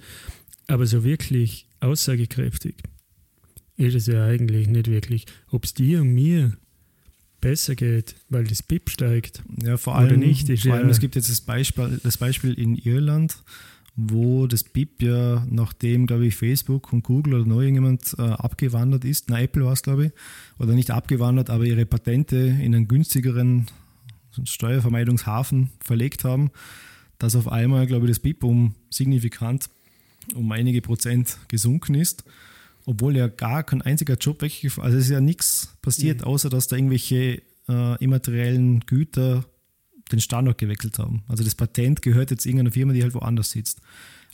Aber 0.66 0.86
so 0.86 1.04
wirklich 1.04 1.66
aussagekräftig 1.80 2.76
ist 3.76 3.94
es 3.94 4.06
ja 4.06 4.24
eigentlich 4.24 4.68
nicht 4.68 4.88
wirklich. 4.88 5.26
Ob 5.50 5.64
es 5.64 5.74
dir 5.74 6.02
und 6.02 6.14
mir 6.14 6.56
besser 7.40 7.74
geht, 7.74 8.14
weil 8.28 8.44
das 8.44 8.62
BIP 8.62 8.88
steigt 8.88 9.42
ja, 9.62 9.76
vor 9.76 9.96
allem, 9.96 10.08
oder 10.08 10.16
nicht. 10.16 10.48
Ist 10.48 10.62
vor 10.62 10.74
allem, 10.74 10.88
es 10.88 11.00
gibt 11.00 11.16
jetzt 11.16 11.28
das 11.28 11.40
Beispiel, 11.40 12.00
das 12.02 12.16
Beispiel 12.16 12.54
in 12.54 12.76
Irland, 12.76 13.36
wo 13.94 14.46
das 14.46 14.64
BIP 14.64 15.02
ja, 15.02 15.46
nachdem, 15.50 16.06
glaube 16.06 16.26
ich, 16.26 16.34
Facebook 16.34 16.92
und 16.92 17.02
Google 17.02 17.34
oder 17.34 17.46
noch 17.46 17.60
irgendjemand 17.60 18.14
äh, 18.18 18.22
abgewandert 18.22 19.04
ist, 19.04 19.28
na, 19.28 19.40
Apple 19.40 19.64
war 19.64 19.72
es, 19.72 19.82
glaube 19.82 20.06
ich, 20.06 20.12
oder 20.58 20.72
nicht 20.72 20.90
abgewandert, 20.90 21.50
aber 21.50 21.64
ihre 21.64 21.84
Patente 21.84 22.36
in 22.36 22.74
einen 22.74 22.88
günstigeren 22.88 23.66
Steuervermeidungshafen 24.44 25.70
verlegt 25.84 26.24
haben, 26.24 26.50
dass 27.18 27.36
auf 27.36 27.48
einmal, 27.48 27.86
glaube 27.86 28.06
ich, 28.06 28.12
das 28.12 28.18
BIP 28.18 28.44
um 28.44 28.74
signifikant 28.90 29.68
um 30.34 30.50
einige 30.52 30.80
Prozent 30.80 31.36
gesunken 31.48 31.94
ist, 31.94 32.24
obwohl 32.86 33.16
ja 33.16 33.28
gar 33.28 33.62
kein 33.62 33.82
einziger 33.82 34.14
Job 34.14 34.40
weggefallen 34.40 34.86
Also 34.86 34.98
es 34.98 35.04
ist 35.04 35.10
ja 35.10 35.20
nichts 35.20 35.76
passiert, 35.82 36.20
mhm. 36.20 36.26
außer 36.26 36.48
dass 36.48 36.68
da 36.68 36.76
irgendwelche 36.76 37.42
äh, 37.68 38.02
immateriellen 38.02 38.80
Güter 38.80 39.44
den 40.16 40.20
Standort 40.20 40.58
gewechselt 40.58 40.98
haben. 40.98 41.22
Also 41.28 41.44
das 41.44 41.54
Patent 41.54 42.02
gehört 42.02 42.30
jetzt 42.30 42.46
irgendeiner 42.46 42.72
Firma, 42.72 42.92
die 42.92 43.02
halt 43.02 43.14
woanders 43.14 43.50
sitzt. 43.50 43.80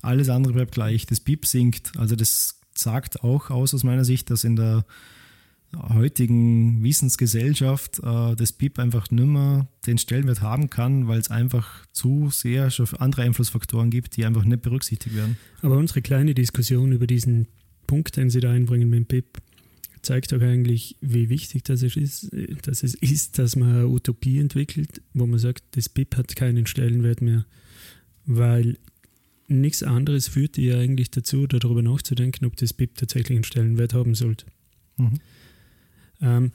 Alles 0.02 0.28
andere 0.28 0.52
bleibt 0.52 0.72
gleich. 0.72 1.06
Das 1.06 1.20
BIP 1.20 1.46
sinkt. 1.46 1.92
Also 1.96 2.16
das 2.16 2.60
sagt 2.74 3.24
auch 3.24 3.50
aus 3.50 3.74
aus 3.74 3.84
meiner 3.84 4.04
Sicht, 4.04 4.30
dass 4.30 4.44
in 4.44 4.56
der 4.56 4.84
heutigen 5.76 6.82
Wissensgesellschaft 6.82 7.98
äh, 7.98 8.34
das 8.36 8.52
BIP 8.52 8.78
einfach 8.78 9.10
nicht 9.10 9.26
mehr 9.26 9.68
den 9.86 9.98
Stellenwert 9.98 10.40
haben 10.40 10.70
kann, 10.70 11.08
weil 11.08 11.18
es 11.18 11.30
einfach 11.30 11.86
zu 11.92 12.30
sehr 12.30 12.70
schon 12.70 12.86
andere 12.98 13.22
Einflussfaktoren 13.22 13.90
gibt, 13.90 14.16
die 14.16 14.24
einfach 14.24 14.44
nicht 14.44 14.62
berücksichtigt 14.62 15.14
werden. 15.14 15.36
Aber 15.60 15.76
unsere 15.76 16.00
kleine 16.00 16.34
Diskussion 16.34 16.92
über 16.92 17.06
diesen 17.06 17.48
Punkt, 17.86 18.16
den 18.16 18.30
Sie 18.30 18.40
da 18.40 18.50
einbringen 18.50 18.88
mit 18.88 18.98
dem 18.98 19.06
BIP, 19.06 19.38
zeigt 20.02 20.32
doch 20.32 20.40
eigentlich, 20.40 20.96
wie 21.00 21.28
wichtig 21.28 21.64
das 21.64 21.82
ist, 21.82 22.30
dass 22.62 22.82
es 22.82 22.94
ist, 22.94 23.38
dass 23.38 23.56
man 23.56 23.70
eine 23.70 23.88
Utopie 23.88 24.38
entwickelt, 24.38 25.02
wo 25.14 25.26
man 25.26 25.38
sagt, 25.38 25.64
das 25.72 25.88
BIP 25.88 26.16
hat 26.16 26.36
keinen 26.36 26.66
Stellenwert 26.66 27.20
mehr, 27.20 27.46
weil 28.26 28.78
nichts 29.48 29.82
anderes 29.82 30.28
führt 30.28 30.58
ja 30.58 30.78
eigentlich 30.78 31.10
dazu, 31.10 31.46
darüber 31.46 31.82
nachzudenken, 31.82 32.44
ob 32.44 32.56
das 32.56 32.72
BIP 32.72 32.96
tatsächlich 32.96 33.36
einen 33.36 33.44
Stellenwert 33.44 33.94
haben 33.94 34.14
sollte. 34.14 34.46
Mhm. 34.96 35.20
Ähm, 36.20 36.52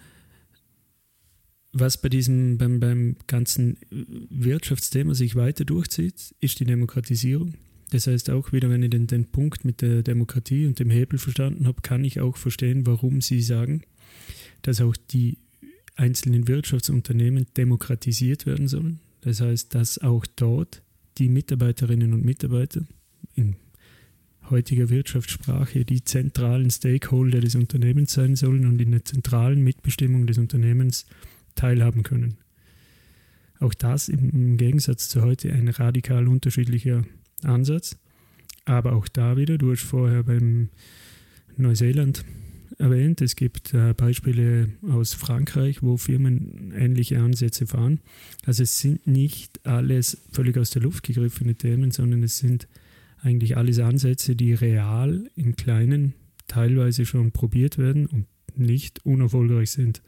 was 1.72 2.00
bei 2.00 2.10
diesem, 2.10 2.60
beim, 2.60 2.80
beim 2.80 3.16
ganzen 3.26 3.78
Wirtschaftsthema 3.90 5.16
sich 5.16 5.36
weiter 5.36 5.66
durchzieht, 5.66 6.36
ist 6.40 6.60
die 6.60 6.66
Demokratisierung. 6.66 7.56
Das 7.94 8.08
heißt 8.08 8.32
auch 8.32 8.52
wieder, 8.52 8.72
wenn 8.72 8.82
ich 8.82 8.90
den, 8.90 9.06
den 9.06 9.26
Punkt 9.26 9.66
mit 9.66 9.84
der 9.84 10.02
Demokratie 10.02 10.66
und 10.66 10.80
dem 10.80 10.90
Hebel 10.90 11.20
verstanden 11.20 11.68
habe, 11.68 11.84
kann 11.84 12.04
ich 12.04 12.20
auch 12.20 12.38
verstehen, 12.38 12.88
warum 12.88 13.22
Sie 13.22 13.40
sagen, 13.40 13.84
dass 14.64 14.82
auch 14.82 14.96
die 15.12 15.38
einzelnen 15.96 16.48
Wirtschaftsunternehmen 16.48 17.46
demokratisiert 17.56 18.48
werden 18.48 18.68
sollen. 18.68 19.00
Das 19.22 19.42
heißt, 19.42 19.76
dass 19.76 20.00
auch 20.00 20.26
dort 20.36 20.82
die 21.20 21.30
Mitarbeiterinnen 21.30 22.14
und 22.14 22.26
Mitarbeiter 22.26 22.82
in 23.36 23.58
heutiger 24.50 24.90
Wirtschaftssprache 24.90 25.86
die 25.86 26.04
zentralen 26.04 26.72
Stakeholder 26.72 27.42
des 27.42 27.54
Unternehmens 27.54 28.14
sein 28.14 28.36
sollen 28.36 28.66
und 28.66 28.82
in 28.82 28.90
der 28.90 29.06
zentralen 29.06 29.64
Mitbestimmung 29.64 30.26
des 30.26 30.40
Unternehmens 30.40 31.06
teilhaben 31.54 32.02
können. 32.02 32.38
Auch 33.60 33.76
das 33.76 34.10
im 34.10 34.58
Gegensatz 34.58 35.10
zu 35.10 35.22
heute 35.22 35.54
ein 35.54 35.68
radikal 35.68 36.28
unterschiedlicher 36.28 37.06
Ansatz. 37.46 37.98
Aber 38.66 38.94
auch 38.94 39.08
da 39.08 39.36
wieder, 39.38 39.58
du 39.58 39.72
hast 39.72 39.84
vorher 39.84 40.24
beim 40.24 40.70
Neuseeland 41.58 42.24
erwähnt, 42.78 43.22
es 43.22 43.36
gibt 43.36 43.74
äh, 43.74 43.94
Beispiele 43.94 44.70
aus 44.90 45.14
Frankreich, 45.14 45.84
wo 45.84 45.98
Firmen 45.98 46.74
ähnliche 46.76 47.20
Ansätze 47.20 47.68
fahren. 47.68 48.00
Also 48.46 48.64
es 48.64 48.80
sind 48.80 49.06
nicht 49.06 49.66
alles 49.66 50.22
völlig 50.32 50.58
aus 50.58 50.72
der 50.72 50.82
Luft 50.82 51.04
gegriffene 51.04 51.56
Themen, 51.56 51.92
sondern 51.92 52.24
es 52.24 52.38
sind 52.38 52.68
eigentlich 53.22 53.58
alles 53.58 53.80
Ansätze, 53.80 54.36
die 54.36 54.54
real 54.54 55.30
im 55.36 55.56
Kleinen 55.56 56.14
teilweise 56.48 57.06
schon 57.06 57.32
probiert 57.32 57.78
werden 57.78 58.06
und 58.06 58.28
nicht 58.56 59.06
unerfolgreich 59.06 59.72
sind. 59.72 60.02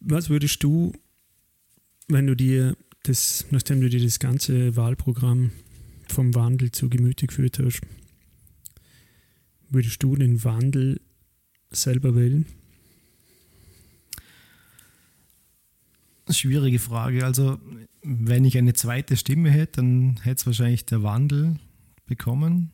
Was 0.00 0.30
würdest 0.30 0.62
du, 0.62 0.92
wenn 2.12 2.26
du 2.26 2.36
dir 2.36 2.76
das, 3.04 3.46
nachdem 3.50 3.80
du 3.80 3.88
dir 3.88 4.02
das 4.02 4.18
ganze 4.18 4.76
Wahlprogramm 4.76 5.50
vom 6.08 6.34
Wandel 6.34 6.70
zu 6.70 6.88
Gemüte 6.88 7.26
geführt 7.26 7.58
hast, 7.58 7.80
würdest 9.70 10.02
du 10.02 10.16
den 10.16 10.44
Wandel 10.44 11.00
selber 11.70 12.14
wählen? 12.14 12.46
Schwierige 16.30 16.78
Frage. 16.78 17.24
Also, 17.24 17.58
wenn 18.02 18.44
ich 18.44 18.56
eine 18.56 18.74
zweite 18.74 19.16
Stimme 19.16 19.50
hätte, 19.50 19.80
dann 19.80 20.20
hätte 20.22 20.40
es 20.40 20.46
wahrscheinlich 20.46 20.84
der 20.86 21.02
Wandel 21.02 21.58
bekommen 22.06 22.72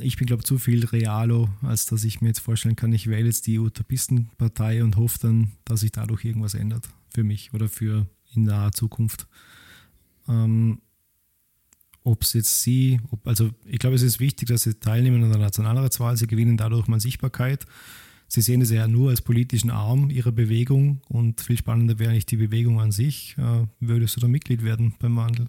ich 0.00 0.16
bin, 0.16 0.26
glaube 0.26 0.42
ich, 0.42 0.46
zu 0.46 0.58
viel 0.58 0.84
Realo, 0.84 1.48
als 1.60 1.86
dass 1.86 2.04
ich 2.04 2.20
mir 2.20 2.28
jetzt 2.28 2.38
vorstellen 2.38 2.76
kann, 2.76 2.92
ich 2.92 3.08
wähle 3.08 3.26
jetzt 3.26 3.48
die 3.48 3.58
Utopistenpartei 3.58 4.84
und 4.84 4.96
hoffe 4.96 5.18
dann, 5.22 5.52
dass 5.64 5.80
sich 5.80 5.90
dadurch 5.90 6.24
irgendwas 6.24 6.54
ändert 6.54 6.88
für 7.18 7.24
mich 7.24 7.52
oder 7.52 7.68
für 7.68 8.06
in 8.32 8.44
naher 8.44 8.70
Zukunft. 8.70 9.26
Ähm, 10.28 10.80
ob 12.04 12.22
es 12.22 12.32
jetzt 12.32 12.62
sie, 12.62 13.00
ob, 13.10 13.26
also 13.26 13.50
ich 13.64 13.80
glaube, 13.80 13.96
es 13.96 14.02
ist 14.02 14.20
wichtig, 14.20 14.46
dass 14.46 14.62
sie 14.62 14.78
teilnehmen 14.78 15.24
an 15.24 15.30
der 15.30 15.40
Nationalratswahl, 15.40 16.16
sie 16.16 16.28
gewinnen 16.28 16.56
dadurch 16.56 16.86
mal 16.86 17.00
Sichtbarkeit. 17.00 17.66
Sie 18.28 18.40
sehen 18.40 18.60
es 18.60 18.70
ja 18.70 18.86
nur 18.86 19.10
als 19.10 19.20
politischen 19.20 19.70
Arm 19.70 20.10
ihrer 20.10 20.30
Bewegung 20.30 21.00
und 21.08 21.40
viel 21.40 21.58
spannender 21.58 21.98
wäre 21.98 22.12
eigentlich 22.12 22.26
die 22.26 22.36
Bewegung 22.36 22.80
an 22.80 22.92
sich. 22.92 23.34
Äh, 23.36 23.66
würdest 23.80 24.14
du 24.14 24.20
da 24.20 24.28
Mitglied 24.28 24.62
werden 24.62 24.94
beim 25.00 25.16
Wandel? 25.16 25.48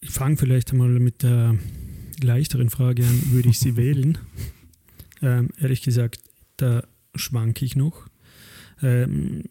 Ich 0.00 0.10
fange 0.10 0.38
vielleicht 0.38 0.72
einmal 0.72 0.88
mit 0.88 1.22
der 1.22 1.58
leichteren 2.22 2.70
Frage 2.70 3.06
an, 3.06 3.32
würde 3.32 3.50
ich 3.50 3.58
sie 3.58 3.76
wählen? 3.76 4.16
Ähm, 5.20 5.50
ehrlich 5.60 5.82
gesagt, 5.82 6.20
da 6.56 6.82
schwanke 7.14 7.66
ich 7.66 7.76
noch. 7.76 8.08
Ähm, 8.82 9.42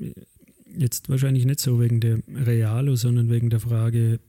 jetzt 0.78 1.10
wahrscheinlich 1.10 1.46
nicht 1.46 1.60
so 1.60 1.80
wegen 1.80 2.00
der 2.00 2.20
Realo, 2.28 2.96
sondern 2.96 3.30
wegen 3.30 3.50
der 3.50 3.60
Frage, 3.60 4.20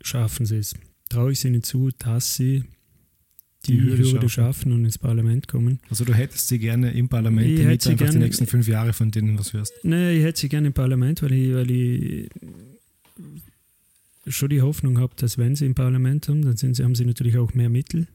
schaffen 0.00 0.46
sie 0.46 0.56
es? 0.56 0.74
Traue 1.08 1.32
ich 1.32 1.44
ihnen 1.44 1.62
zu, 1.62 1.90
dass 1.98 2.36
sie 2.36 2.64
die, 3.66 3.72
die 3.72 3.82
Hürde, 3.82 4.02
Hürde 4.04 4.28
schaffen. 4.28 4.72
und 4.72 4.84
ins 4.84 4.98
Parlament 4.98 5.48
kommen. 5.48 5.78
Also 5.88 6.04
du 6.04 6.14
hättest 6.14 6.48
sie 6.48 6.58
gerne 6.58 6.92
im 6.92 7.08
Parlament, 7.08 7.48
ich 7.48 7.62
damit 7.62 7.84
du 7.84 7.90
einfach 7.90 8.06
gerne, 8.06 8.18
die 8.18 8.24
nächsten 8.24 8.46
fünf 8.46 8.66
Jahre 8.66 8.92
von 8.92 9.10
denen 9.10 9.38
was 9.38 9.52
hörst. 9.52 9.72
Nee, 9.82 10.18
ich 10.18 10.24
hätte 10.24 10.40
sie 10.40 10.48
gerne 10.48 10.68
im 10.68 10.72
Parlament, 10.72 11.22
weil 11.22 11.32
ich, 11.32 11.54
weil 11.54 11.70
ich 11.70 12.28
schon 14.26 14.48
die 14.48 14.62
Hoffnung 14.62 14.98
habe, 14.98 15.14
dass 15.16 15.38
wenn 15.38 15.54
sie 15.54 15.66
im 15.66 15.74
Parlament 15.74 16.28
haben, 16.28 16.42
dann 16.42 16.56
sie, 16.56 16.72
haben 16.82 16.94
sie 16.94 17.04
natürlich 17.04 17.38
auch 17.38 17.54
mehr 17.54 17.68
Mittel. 17.68 18.08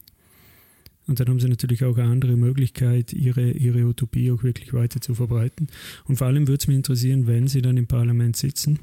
Und 1.08 1.18
dann 1.18 1.28
haben 1.28 1.40
sie 1.40 1.48
natürlich 1.48 1.84
auch 1.84 1.96
eine 1.96 2.10
andere 2.10 2.36
Möglichkeit, 2.36 3.12
ihre, 3.12 3.50
ihre 3.50 3.84
Utopie 3.84 4.30
auch 4.30 4.42
wirklich 4.42 4.74
weiter 4.74 5.00
zu 5.00 5.14
verbreiten. 5.14 5.68
Und 6.04 6.16
vor 6.16 6.26
allem 6.26 6.46
würde 6.46 6.60
es 6.60 6.68
mich 6.68 6.76
interessieren, 6.76 7.26
wenn 7.26 7.48
sie 7.48 7.62
dann 7.62 7.78
im 7.78 7.86
Parlament 7.86 8.36
sitzen, 8.36 8.78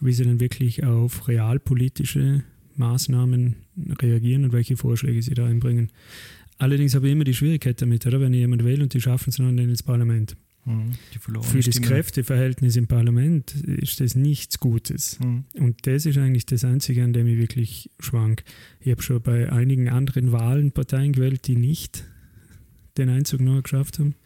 wie 0.00 0.12
sie 0.12 0.24
dann 0.24 0.40
wirklich 0.40 0.84
auf 0.84 1.28
realpolitische 1.28 2.42
Maßnahmen 2.76 3.56
reagieren 4.00 4.44
und 4.44 4.52
welche 4.52 4.76
Vorschläge 4.76 5.22
sie 5.22 5.34
da 5.34 5.46
einbringen. 5.46 5.90
Allerdings 6.58 6.94
habe 6.94 7.06
ich 7.06 7.12
immer 7.12 7.24
die 7.24 7.34
Schwierigkeit 7.34 7.80
damit, 7.80 8.06
oder? 8.06 8.20
wenn 8.20 8.32
ich 8.32 8.40
jemanden 8.40 8.64
wähle 8.64 8.82
und 8.82 8.94
die 8.94 9.00
schaffen 9.00 9.30
es 9.30 9.36
dann 9.36 9.58
ins 9.58 9.82
Parlament. 9.82 10.36
Mhm. 10.66 10.92
Für 11.20 11.32
das 11.32 11.76
Stimme. 11.76 11.86
Kräfteverhältnis 11.86 12.76
im 12.76 12.88
Parlament 12.88 13.54
ist 13.54 14.00
das 14.00 14.16
nichts 14.16 14.58
Gutes. 14.58 15.18
Mhm. 15.20 15.44
Und 15.54 15.86
das 15.86 16.06
ist 16.06 16.18
eigentlich 16.18 16.44
das 16.44 16.64
Einzige, 16.64 17.04
an 17.04 17.12
dem 17.12 17.26
ich 17.28 17.38
wirklich 17.38 17.90
schwank. 18.00 18.42
Ich 18.80 18.90
habe 18.90 19.00
schon 19.00 19.22
bei 19.22 19.50
einigen 19.50 19.88
anderen 19.88 20.32
Wahlen 20.32 20.72
Parteien 20.72 21.12
gewählt, 21.12 21.46
die 21.46 21.56
nicht 21.56 22.04
den 22.98 23.08
Einzug 23.08 23.40
noch 23.40 23.62
geschafft 23.62 24.00
haben. 24.00 24.16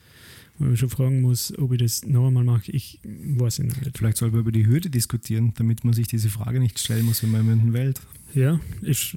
Wo 0.58 0.64
man 0.64 0.76
schon 0.76 0.90
fragen 0.90 1.22
muss, 1.22 1.56
ob 1.58 1.72
ich 1.72 1.78
das 1.78 2.04
noch 2.04 2.26
einmal 2.26 2.44
mache. 2.44 2.70
Ich 2.72 3.00
weiß 3.04 3.60
es 3.60 3.64
nicht. 3.64 3.96
Vielleicht 3.96 4.16
soll 4.16 4.30
man 4.30 4.40
über 4.40 4.52
die 4.52 4.66
Hürde 4.66 4.90
diskutieren, 4.90 5.52
damit 5.56 5.84
man 5.84 5.94
sich 5.94 6.06
diese 6.06 6.28
Frage 6.28 6.60
nicht 6.60 6.78
stellen 6.78 7.06
muss, 7.06 7.22
wenn 7.22 7.30
man 7.30 7.42
jemanden 7.44 7.72
wählt. 7.72 8.00
Ja, 8.34 8.60
ist 8.82 9.16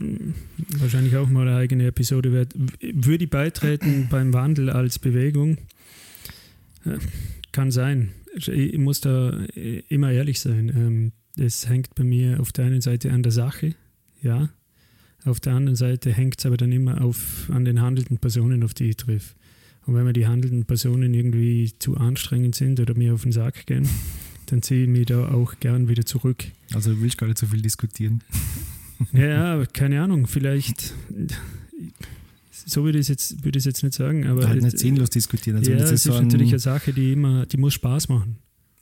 wahrscheinlich 0.79 1.15
auch 1.17 1.29
mal 1.29 1.47
eine 1.47 1.57
eigene 1.57 1.88
Episode 1.88 2.31
wert. 2.31 2.53
Würde 2.81 3.25
ich 3.25 3.29
beitreten 3.29 4.07
beim 4.09 4.33
Wandel 4.33 4.69
als 4.69 4.99
Bewegung? 4.99 5.57
Kann 7.51 7.71
sein. 7.71 8.11
Ich 8.35 8.77
muss 8.77 9.01
da 9.01 9.45
immer 9.89 10.11
ehrlich 10.11 10.39
sein. 10.39 11.11
Es 11.37 11.63
ähm, 11.63 11.69
hängt 11.69 11.95
bei 11.95 12.03
mir 12.03 12.39
auf 12.39 12.51
der 12.51 12.65
einen 12.65 12.81
Seite 12.81 13.11
an 13.11 13.23
der 13.23 13.31
Sache, 13.31 13.75
ja. 14.21 14.49
Auf 15.25 15.39
der 15.39 15.53
anderen 15.53 15.77
Seite 15.77 16.11
hängt 16.11 16.39
es 16.39 16.45
aber 16.45 16.57
dann 16.57 16.71
immer 16.71 17.01
auf, 17.01 17.49
an 17.49 17.63
den 17.63 17.81
handelnden 17.81 18.17
Personen, 18.17 18.63
auf 18.63 18.73
die 18.73 18.89
ich 18.89 18.97
treffe. 18.97 19.35
Und 19.85 19.95
wenn 19.95 20.03
mir 20.03 20.13
die 20.13 20.27
handelnden 20.27 20.65
Personen 20.65 21.13
irgendwie 21.13 21.73
zu 21.79 21.95
anstrengend 21.97 22.55
sind 22.55 22.79
oder 22.79 22.93
mir 22.93 23.13
auf 23.13 23.23
den 23.23 23.31
Sack 23.31 23.65
gehen, 23.65 23.87
dann 24.47 24.61
ziehe 24.61 24.83
ich 24.83 24.89
mich 24.89 25.05
da 25.05 25.29
auch 25.29 25.59
gern 25.59 25.87
wieder 25.87 26.05
zurück. 26.05 26.43
Also 26.73 26.93
du 26.93 27.01
willst 27.01 27.17
gar 27.17 27.27
nicht 27.27 27.37
so 27.37 27.47
viel 27.47 27.61
diskutieren. 27.61 28.21
Ja, 29.11 29.65
keine 29.65 30.01
Ahnung, 30.01 30.27
vielleicht 30.27 30.93
so 32.65 32.84
würde 32.84 32.99
ich 32.99 33.04
es 33.04 33.08
jetzt, 33.10 33.43
würde 33.43 33.60
ich 33.60 33.65
jetzt 33.65 33.84
nicht 33.84 33.93
sagen. 33.93 34.28
Aber 34.28 34.47
halt 34.47 34.62
nicht 34.62 34.80
sinnlos 34.80 35.10
diskutieren. 35.10 35.58
Also 35.58 35.71
ja, 35.71 35.78
das 35.78 35.91
ist, 35.91 36.04
so 36.04 36.13
ein, 36.13 36.28
natürlich 36.28 36.49
eine 36.49 36.60
Sache, 36.60 36.93
die 36.93 37.13
immer, 37.13 37.45
die 37.45 37.58
muss 37.58 37.73
Spaß 37.73 38.10
machen. 38.10 38.38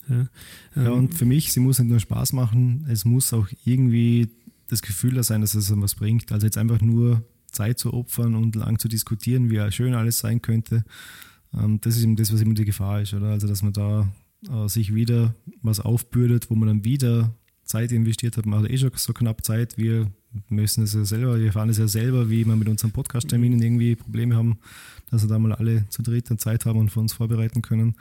Ja, 0.09 0.27
ja 0.75 0.87
ähm, 0.87 0.93
und 0.93 1.13
für 1.15 1.25
mich, 1.25 1.51
sie 1.51 1.59
muss 1.59 1.79
nicht 1.79 1.89
nur 1.89 1.99
Spaß 1.99 2.33
machen, 2.33 2.85
es 2.89 3.05
muss 3.05 3.33
auch 3.33 3.47
irgendwie 3.65 4.29
das 4.67 4.81
Gefühl 4.81 5.13
da 5.13 5.23
sein, 5.23 5.41
dass 5.41 5.55
es 5.55 5.71
was 5.75 5.95
bringt. 5.95 6.31
Also 6.31 6.47
jetzt 6.47 6.57
einfach 6.57 6.81
nur 6.81 7.23
Zeit 7.51 7.79
zu 7.79 7.93
opfern 7.93 8.35
und 8.35 8.55
lang 8.55 8.79
zu 8.79 8.87
diskutieren, 8.87 9.49
wie 9.49 9.71
schön 9.71 9.93
alles 9.93 10.19
sein 10.19 10.41
könnte. 10.41 10.83
Ähm, 11.53 11.79
das 11.81 11.97
ist 11.97 12.03
eben 12.03 12.15
das, 12.15 12.33
was 12.33 12.41
immer 12.41 12.53
die 12.53 12.65
Gefahr 12.65 13.01
ist, 13.01 13.13
oder? 13.13 13.27
Also 13.27 13.47
dass 13.47 13.61
man 13.61 13.73
da 13.73 14.11
äh, 14.49 14.67
sich 14.67 14.93
wieder 14.93 15.35
was 15.61 15.79
aufbürdet, 15.79 16.49
wo 16.49 16.55
man 16.55 16.67
dann 16.67 16.83
wieder 16.83 17.35
Zeit 17.63 17.91
investiert 17.91 18.37
hat. 18.37 18.45
Man 18.45 18.63
hat 18.63 18.69
eh 18.69 18.77
schon 18.77 18.91
so 18.95 19.13
knapp 19.13 19.45
Zeit. 19.45 19.77
Wir 19.77 20.11
müssen 20.49 20.83
es 20.83 20.93
ja 20.93 21.03
selber, 21.03 21.39
wir 21.39 21.51
fahren 21.51 21.69
es 21.69 21.77
ja 21.77 21.87
selber, 21.87 22.29
wie 22.29 22.45
wir 22.45 22.55
mit 22.55 22.69
unseren 22.69 22.91
Podcast-Terminen 22.91 23.61
irgendwie 23.61 23.95
Probleme 23.95 24.35
haben, 24.35 24.59
dass 25.09 25.23
wir 25.23 25.29
da 25.29 25.39
mal 25.39 25.53
alle 25.53 25.87
zu 25.89 26.01
dritt 26.01 26.29
dann 26.29 26.37
Zeit 26.37 26.65
haben 26.65 26.79
und 26.79 26.89
für 26.89 26.99
uns 26.99 27.13
vorbereiten 27.13 27.61
können. 27.61 27.95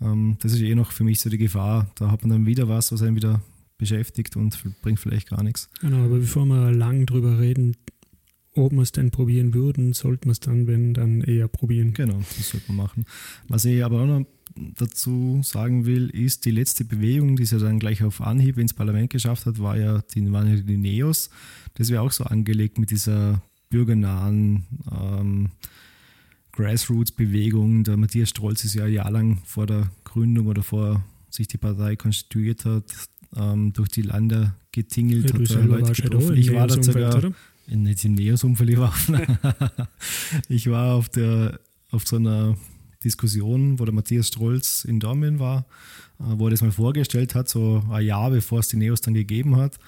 Ähm, 0.00 0.36
das 0.40 0.52
ist 0.52 0.60
eh 0.60 0.74
noch 0.74 0.92
für 0.92 1.04
mich 1.04 1.20
so 1.20 1.30
die 1.30 1.38
Gefahr. 1.38 1.90
Da 1.96 2.10
hat 2.10 2.22
man 2.22 2.30
dann 2.30 2.46
wieder 2.46 2.68
was, 2.68 2.92
was 2.92 3.02
einen 3.02 3.16
wieder 3.16 3.40
beschäftigt 3.78 4.36
und 4.36 4.58
bringt 4.82 5.00
vielleicht 5.00 5.28
gar 5.30 5.42
nichts. 5.42 5.68
Genau, 5.80 6.04
aber 6.04 6.18
bevor 6.18 6.46
wir 6.46 6.72
lang 6.72 7.06
drüber 7.06 7.38
reden, 7.38 7.76
ob 8.54 8.72
wir 8.72 8.82
es 8.82 8.92
denn 8.92 9.10
probieren 9.10 9.52
würden, 9.54 9.92
sollten 9.92 10.26
wir 10.26 10.32
es 10.32 10.40
dann, 10.40 10.66
wenn, 10.66 10.94
dann 10.94 11.20
eher 11.20 11.46
probieren. 11.46 11.92
Genau, 11.92 12.18
das 12.18 12.48
sollte 12.48 12.68
man 12.68 12.76
machen. 12.76 13.04
Was 13.48 13.64
ich 13.66 13.84
aber 13.84 14.02
auch 14.02 14.06
noch 14.06 14.26
dazu 14.56 15.40
sagen 15.42 15.86
will, 15.86 16.08
ist, 16.08 16.44
die 16.44 16.50
letzte 16.50 16.84
Bewegung, 16.84 17.36
die 17.36 17.44
sie 17.44 17.58
dann 17.58 17.78
gleich 17.78 18.02
auf 18.02 18.20
Anhieb 18.20 18.58
ins 18.58 18.74
Parlament 18.74 19.10
geschafft 19.10 19.46
hat, 19.46 19.58
war 19.58 19.76
ja 19.76 20.02
die, 20.14 20.30
waren 20.32 20.48
ja 20.48 20.56
die 20.56 20.76
Neos. 20.76 21.30
Das 21.74 21.90
wäre 21.90 22.02
auch 22.02 22.12
so 22.12 22.24
angelegt 22.24 22.78
mit 22.78 22.90
dieser 22.90 23.42
bürgernahen 23.68 24.64
ähm, 24.90 25.50
Grassroots-Bewegung. 26.52 27.84
Der 27.84 27.96
Matthias 27.96 28.30
Strolz 28.30 28.64
ist 28.64 28.74
ja 28.74 28.86
jahrelang 28.86 29.38
vor 29.44 29.66
der 29.66 29.90
Gründung 30.04 30.46
oder 30.46 30.62
vor 30.62 31.04
sich 31.28 31.48
die 31.48 31.58
Partei 31.58 31.96
konstituiert 31.96 32.64
hat, 32.64 32.84
ähm, 33.36 33.72
durch 33.72 33.90
die 33.90 34.02
Länder 34.02 34.56
getingelt 34.72 35.30
Ja, 35.30 35.38
hat. 35.38 35.64
Leute 35.66 35.92
ja 35.92 36.08
getroffen. 36.08 36.36
ich 36.36 36.52
war 36.52 36.66
da 36.66 36.82
sogar 36.82 37.16
oder? 37.16 37.32
in, 37.66 37.82
nicht 37.82 38.04
im 38.04 38.14
Neos-Umfeld, 38.14 38.70
ich 38.70 38.78
war, 38.78 38.88
auf, 38.88 39.12
ich 40.48 40.70
war 40.70 40.94
auf, 40.94 41.08
der, 41.10 41.60
auf 41.90 42.06
so 42.06 42.16
einer 42.16 42.56
Diskussion, 43.06 43.78
wo 43.78 43.84
der 43.84 43.94
Matthias 43.94 44.28
Strolz 44.28 44.84
in 44.84 44.98
Dortmund 45.00 45.38
war, 45.38 45.66
äh, 46.18 46.24
wo 46.38 46.46
er 46.46 46.50
das 46.50 46.62
mal 46.62 46.72
vorgestellt 46.72 47.34
hat, 47.34 47.48
so 47.48 47.82
ein 47.90 48.04
Jahr 48.04 48.30
bevor 48.30 48.58
es 48.60 48.68
die 48.68 48.76
Neos 48.76 49.00
dann 49.00 49.14
gegeben 49.14 49.56
hat. 49.56 49.78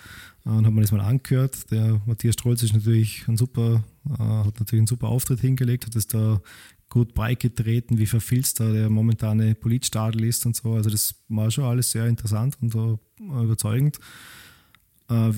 Äh, 0.47 0.51
Und 0.51 0.67
hat 0.67 0.73
man 0.73 0.83
das 0.83 0.93
mal 0.93 1.01
angehört. 1.01 1.71
Der 1.71 2.01
Matthias 2.07 2.35
Strolz 2.35 2.63
ist 2.63 2.75
natürlich 2.75 3.27
ein 3.29 3.37
super, 3.37 3.83
äh, 4.07 4.23
hat 4.47 4.61
natürlich 4.61 4.81
einen 4.81 4.87
super 4.87 5.09
Auftritt 5.09 5.41
hingelegt, 5.41 5.87
hat 5.87 5.97
es 5.97 6.07
da 6.07 6.41
gut 6.89 7.13
breit 7.13 7.41
getreten, 7.41 7.99
wie 7.99 8.07
verfilzt 8.07 8.61
da 8.61 8.73
der 8.73 8.89
momentane 8.89 9.55
Politstadel 9.55 10.25
ist 10.25 10.47
und 10.47 10.57
so. 10.57 10.73
Also 10.73 10.89
das 10.89 11.15
war 11.29 11.51
schon 11.51 11.65
alles 11.65 11.91
sehr 11.91 12.07
interessant 12.07 12.57
und 12.63 12.75
überzeugend. 13.21 13.99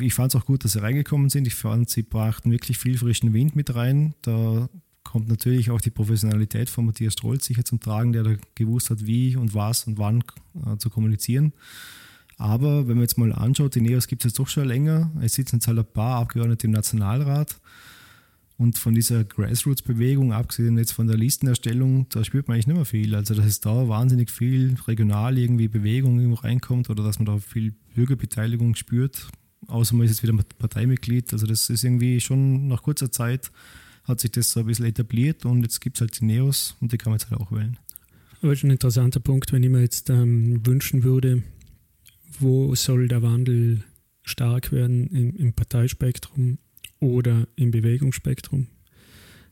Ich 0.01 0.15
fand 0.15 0.33
es 0.33 0.41
auch 0.41 0.47
gut, 0.47 0.63
dass 0.63 0.73
sie 0.73 0.83
reingekommen 0.83 1.29
sind. 1.29 1.49
Ich 1.49 1.57
fand, 1.57 1.91
sie 1.91 2.03
brachten 2.05 2.53
wirklich 2.53 2.79
viel 2.79 2.99
frischen 2.99 3.33
Wind 3.33 3.57
mit 3.57 3.75
rein. 3.75 4.15
Da 4.23 4.69
kommt 5.11 5.29
natürlich 5.29 5.71
auch 5.73 5.81
die 5.81 5.91
Professionalität 5.91 6.71
von 6.71 6.87
Matthias 6.87 7.15
Strolz 7.15 7.45
sicher 7.45 7.65
zum 7.65 7.81
Tragen, 7.81 8.13
der 8.13 8.23
da 8.23 8.37
gewusst 8.55 8.91
hat, 8.91 9.05
wie 9.07 9.35
und 9.35 9.55
was 9.55 9.89
und 9.89 9.99
wann 9.99 10.23
äh, 10.65 10.77
zu 10.79 10.89
kommunizieren. 10.89 11.53
Aber 12.39 12.87
wenn 12.87 12.95
man 12.95 13.03
jetzt 13.03 13.19
mal 13.19 13.33
anschaut, 13.33 13.75
die 13.75 13.81
Neos 13.81 14.07
gibt 14.07 14.23
es 14.25 14.31
jetzt 14.31 14.39
doch 14.39 14.47
schon 14.47 14.69
länger. 14.69 15.11
Es 15.21 15.35
sitzen 15.35 15.57
jetzt 15.57 15.67
halt 15.67 15.79
ein 15.79 15.85
paar 15.85 16.21
Abgeordnete 16.21 16.69
im 16.69 16.73
Nationalrat. 16.73 17.61
Und 18.57 18.79
von 18.79 18.95
dieser 18.95 19.25
Grassroots-Bewegung, 19.25 20.33
abgesehen 20.33 20.79
jetzt 20.79 20.93
von 20.93 21.09
der 21.09 21.17
Listenerstellung, 21.17 22.07
da 22.11 22.23
spürt 22.23 22.47
man 22.47 22.55
eigentlich 22.55 22.69
nicht 22.69 22.77
mehr 22.77 22.85
viel. 22.85 23.15
Also, 23.17 23.35
dass 23.35 23.47
es 23.47 23.61
da 23.61 23.89
wahnsinnig 23.89 24.31
viel 24.31 24.77
regional 24.87 25.37
irgendwie 25.39 25.67
Bewegung 25.67 26.21
irgendwo 26.21 26.41
reinkommt 26.41 26.89
oder 26.89 27.03
dass 27.03 27.19
man 27.19 27.27
da 27.27 27.39
viel 27.39 27.75
Bürgerbeteiligung 27.95 28.77
spürt, 28.77 29.27
außer 29.67 29.97
man 29.97 30.05
ist 30.05 30.13
jetzt 30.13 30.23
wieder 30.23 30.41
Parteimitglied. 30.59 31.33
Also, 31.33 31.47
das 31.47 31.69
ist 31.69 31.83
irgendwie 31.83 32.21
schon 32.21 32.69
nach 32.69 32.83
kurzer 32.83 33.11
Zeit 33.11 33.51
hat 34.11 34.21
sich 34.21 34.33
das 34.33 34.51
so 34.51 34.61
ein 34.61 34.67
bisschen 34.67 34.87
etabliert 34.87 35.45
und 35.45 35.63
jetzt 35.63 35.81
gibt 35.81 35.97
es 35.97 36.01
halt 36.01 36.21
die 36.21 36.25
Neos 36.25 36.77
und 36.81 36.93
die 36.93 36.99
kann 36.99 37.11
man 37.13 37.19
jetzt 37.19 37.31
halt 37.31 37.41
auch 37.41 37.53
wählen. 37.53 37.79
Aber 38.43 38.53
ist 38.53 38.65
ein 38.65 38.71
interessanter 38.71 39.21
Punkt, 39.21 39.53
wenn 39.53 39.63
ich 39.63 39.71
mir 39.71 39.81
jetzt 39.81 40.09
ähm, 40.11 40.67
wünschen 40.67 41.03
würde, 41.03 41.43
wo 42.39 42.75
soll 42.75 43.09
der 43.09 43.23
Wandel 43.23 43.85
stark 44.23 44.73
werden 44.73 45.09
im, 45.09 45.37
im 45.37 45.53
Parteispektrum 45.53 46.59
oder 47.01 47.49
im 47.57 47.71
Bewegungsspektrum, 47.71 48.69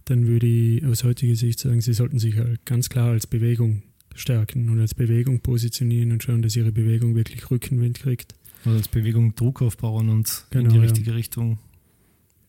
dann 0.05 0.27
würde 0.27 0.47
ich 0.47 0.85
aus 0.87 1.05
heutiger 1.05 1.37
Sicht 1.37 1.59
sagen, 1.59 1.81
sie 1.81 1.93
sollten 1.93 2.19
sich 2.19 2.37
halt 2.37 2.65
ganz 2.65 2.89
klar 2.89 3.11
als 3.11 3.27
Bewegung 3.27 3.83
stärken 4.15 4.71
und 4.71 4.81
als 4.81 4.95
Bewegung 4.95 5.41
positionieren 5.41 6.13
und 6.13 6.23
schauen, 6.23 6.43
dass 6.43 6.57
ihre 6.57 6.73
Bewegung 6.73 7.15
wirklich 7.15 7.51
Rückenwind 7.51 7.99
kriegt. 8.01 8.35
Also 8.65 8.79
als 8.79 8.89
Bewegung 8.89 9.35
Druck 9.35 9.63
aufbauen 9.63 10.09
und 10.09 10.45
in 10.51 10.59
Genau, 10.59 10.71
die 10.71 10.77
ja. 10.77 10.83
richtige 10.83 11.15
Richtung 11.15 11.59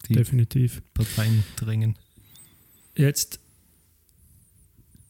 die 0.08 0.14
Definitiv. 0.14 0.82
Parteien 0.94 1.44
drängen. 1.56 1.96
Jetzt, 2.96 3.40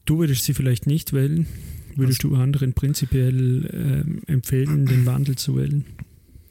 du 0.06 0.20
würdest 0.20 0.44
sie 0.44 0.54
vielleicht 0.54 0.88
nicht 0.88 1.14
wählen. 1.14 1.48
Würdest 1.96 2.24
du 2.24 2.36
anderen 2.36 2.74
prinzipiell 2.74 3.70
ähm, 3.74 4.22
empfehlen, 4.28 4.86
den 4.86 5.06
Wandel 5.06 5.38
zu 5.38 5.58
wählen? 5.58 5.86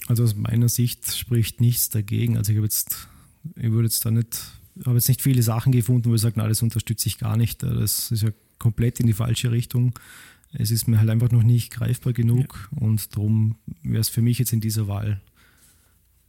Also 0.07 0.25
aus 0.25 0.35
meiner 0.35 0.69
Sicht 0.69 1.17
spricht 1.17 1.61
nichts 1.61 1.91
dagegen. 1.91 2.37
Also 2.37 2.53
ich 2.53 2.59
habe 2.59 2.67
jetzt, 2.67 3.09
ich 3.57 3.71
würde 3.71 3.89
jetzt 3.89 4.05
da 4.05 4.11
nicht, 4.11 4.53
habe 4.85 4.97
jetzt 4.97 5.09
nicht 5.09 5.23
viele 5.23 5.43
Sachen 5.43 5.73
gefunden, 5.73 6.11
wo 6.11 6.15
ich 6.15 6.21
sage, 6.21 6.35
na, 6.37 6.49
das 6.49 6.63
unterstütze 6.63 7.09
ich 7.09 7.19
gar 7.19 7.37
nicht. 7.37 7.63
Das 7.63 8.11
ist 8.11 8.23
ja 8.23 8.31
komplett 8.59 9.01
in 9.01 9.07
die 9.07 9.13
falsche 9.13 9.53
Richtung. 9.53 9.95
Es 10.53 10.71
ist 10.71 10.89
mir 10.89 10.99
halt 10.99 11.11
einfach 11.11 11.31
noch 11.31 11.43
nicht 11.43 11.71
greifbar 11.71 12.13
genug 12.15 12.71
und 12.71 13.15
darum 13.15 13.57
wäre 13.83 14.01
es 14.01 14.09
für 14.09 14.23
mich 14.23 14.39
jetzt 14.39 14.53
in 14.53 14.61
dieser 14.61 14.89
Wahl, 14.89 15.21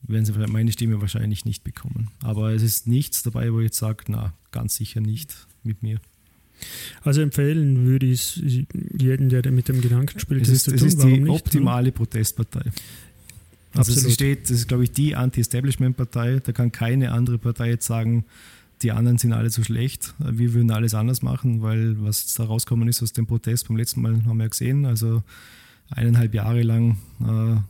werden 0.04 0.26
sie 0.26 0.34
meine 0.34 0.72
Stimme 0.72 1.02
wahrscheinlich 1.02 1.46
nicht 1.46 1.64
bekommen. 1.64 2.10
Aber 2.24 2.52
es 2.54 2.64
ist 2.64 2.88
nichts 2.88 3.24
dabei, 3.24 3.52
wo 3.54 3.60
ich 3.60 3.66
jetzt 3.66 3.78
sage, 3.78 4.06
na, 4.08 4.34
ganz 4.52 4.76
sicher 4.76 5.02
nicht 5.02 5.48
mit 5.64 5.84
mir. 5.84 6.00
Also 7.04 7.22
empfehlen 7.22 7.86
würde 7.86 8.06
ich 8.06 8.38
es 8.38 8.42
jedem, 8.98 9.30
der 9.30 9.50
mit 9.52 9.68
dem 9.70 9.82
Gedanken 9.82 10.20
spielt, 10.20 10.42
Es 10.42 10.48
das 10.50 10.58
ist, 10.58 10.64
zu 10.66 10.72
es 10.74 10.80
tun. 10.82 10.88
ist 10.90 10.98
Warum 10.98 11.14
die 11.14 11.20
nicht? 11.20 11.30
optimale 11.30 11.92
Protestpartei. 11.92 12.62
Also 13.74 13.92
Absolut. 13.92 14.06
es 14.08 14.14
steht, 14.14 14.44
das 14.44 14.52
ist, 14.52 14.68
glaube 14.68 14.84
ich, 14.84 14.92
die 14.92 15.16
Anti-Establishment-Partei. 15.16 16.40
Da 16.44 16.52
kann 16.52 16.72
keine 16.72 17.12
andere 17.12 17.38
Partei 17.38 17.70
jetzt 17.70 17.86
sagen, 17.86 18.26
die 18.82 18.92
anderen 18.92 19.18
sind 19.18 19.34
alle 19.34 19.52
zu 19.52 19.64
schlecht. 19.64 20.16
Wir 20.20 20.54
würden 20.54 20.72
alles 20.72 20.94
anders 20.96 21.22
machen, 21.22 21.62
weil 21.62 22.02
was 22.02 22.22
jetzt 22.24 22.40
da 22.40 22.46
rausgekommen 22.46 22.88
ist 22.88 23.04
aus 23.04 23.14
dem 23.14 23.28
Protest 23.28 23.68
beim 23.68 23.78
letzten 23.78 24.02
Mal, 24.02 24.26
haben 24.26 24.38
wir 24.38 24.46
ja 24.46 24.50
gesehen. 24.50 24.86
Also 24.86 25.22
eineinhalb 25.90 26.34
Jahre 26.34 26.64
lang 26.64 26.98
äh, 27.22 27.62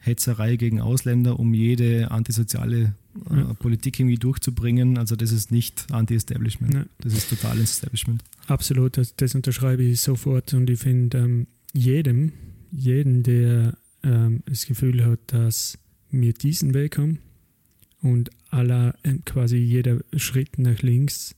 Dauerhetzerei 0.00 0.56
gegen 0.56 0.80
Ausländer, 0.80 1.38
um 1.38 1.54
jede 1.54 2.10
antisoziale 2.10 2.94
äh, 3.30 3.36
Ja. 3.36 3.54
Politik 3.54 4.00
irgendwie 4.00 4.16
durchzubringen. 4.18 4.98
Also 4.98 5.16
das 5.16 5.32
ist 5.32 5.50
nicht 5.50 5.86
Anti-Establishment. 5.90 6.74
Ja. 6.74 6.84
Das 7.00 7.12
ist 7.14 7.28
total 7.28 7.60
Establishment. 7.60 8.22
Absolut, 8.46 8.96
das, 8.96 9.14
das 9.16 9.34
unterschreibe 9.34 9.82
ich 9.82 10.00
sofort 10.00 10.54
und 10.54 10.70
ich 10.70 10.80
finde 10.80 11.18
ähm, 11.18 11.46
jedem, 11.72 12.32
jeden, 12.72 13.22
der 13.22 13.76
ähm, 14.02 14.42
das 14.46 14.66
Gefühl 14.66 15.04
hat, 15.04 15.20
dass 15.28 15.78
wir 16.10 16.32
diesen 16.32 16.74
Weg 16.74 16.98
haben 16.98 17.18
und 18.02 18.30
aller, 18.48 18.94
ähm, 19.04 19.22
quasi 19.24 19.58
jeder 19.58 20.00
Schritt 20.16 20.58
nach 20.58 20.82
links 20.82 21.34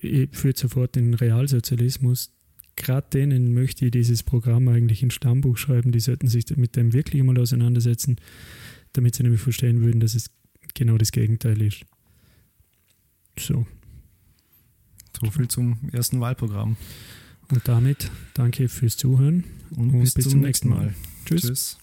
eh, 0.00 0.26
führt 0.32 0.58
sofort 0.58 0.96
in 0.96 1.12
den 1.12 1.14
Realsozialismus. 1.14 2.32
Gerade 2.76 3.06
denen 3.10 3.54
möchte 3.54 3.86
ich 3.86 3.90
dieses 3.90 4.22
Programm 4.22 4.68
eigentlich 4.68 5.02
ins 5.02 5.14
Stammbuch 5.14 5.56
schreiben, 5.56 5.92
die 5.92 6.00
sollten 6.00 6.28
sich 6.28 6.44
mit 6.56 6.76
dem 6.76 6.92
wirklich 6.92 7.22
mal 7.22 7.38
auseinandersetzen, 7.38 8.16
damit 8.92 9.14
sie 9.14 9.22
nämlich 9.22 9.40
verstehen 9.40 9.80
würden, 9.80 10.00
dass 10.00 10.14
es 10.14 10.30
genau 10.74 10.98
das 10.98 11.10
Gegenteil 11.10 11.60
ist. 11.62 11.84
So. 13.38 13.66
So 15.18 15.30
viel 15.30 15.48
zum 15.48 15.78
ersten 15.92 16.20
Wahlprogramm. 16.20 16.76
Und 17.50 17.66
damit 17.66 18.10
danke 18.34 18.68
fürs 18.68 18.96
Zuhören 18.96 19.44
Und, 19.70 19.94
Und 19.94 20.00
bis, 20.00 20.14
bis 20.14 20.28
zum 20.28 20.40
nächsten 20.40 20.68
Mal. 20.68 20.86
Mal. 20.86 20.94
Tschüss. 21.24 21.42
Tschüss. 21.42 21.78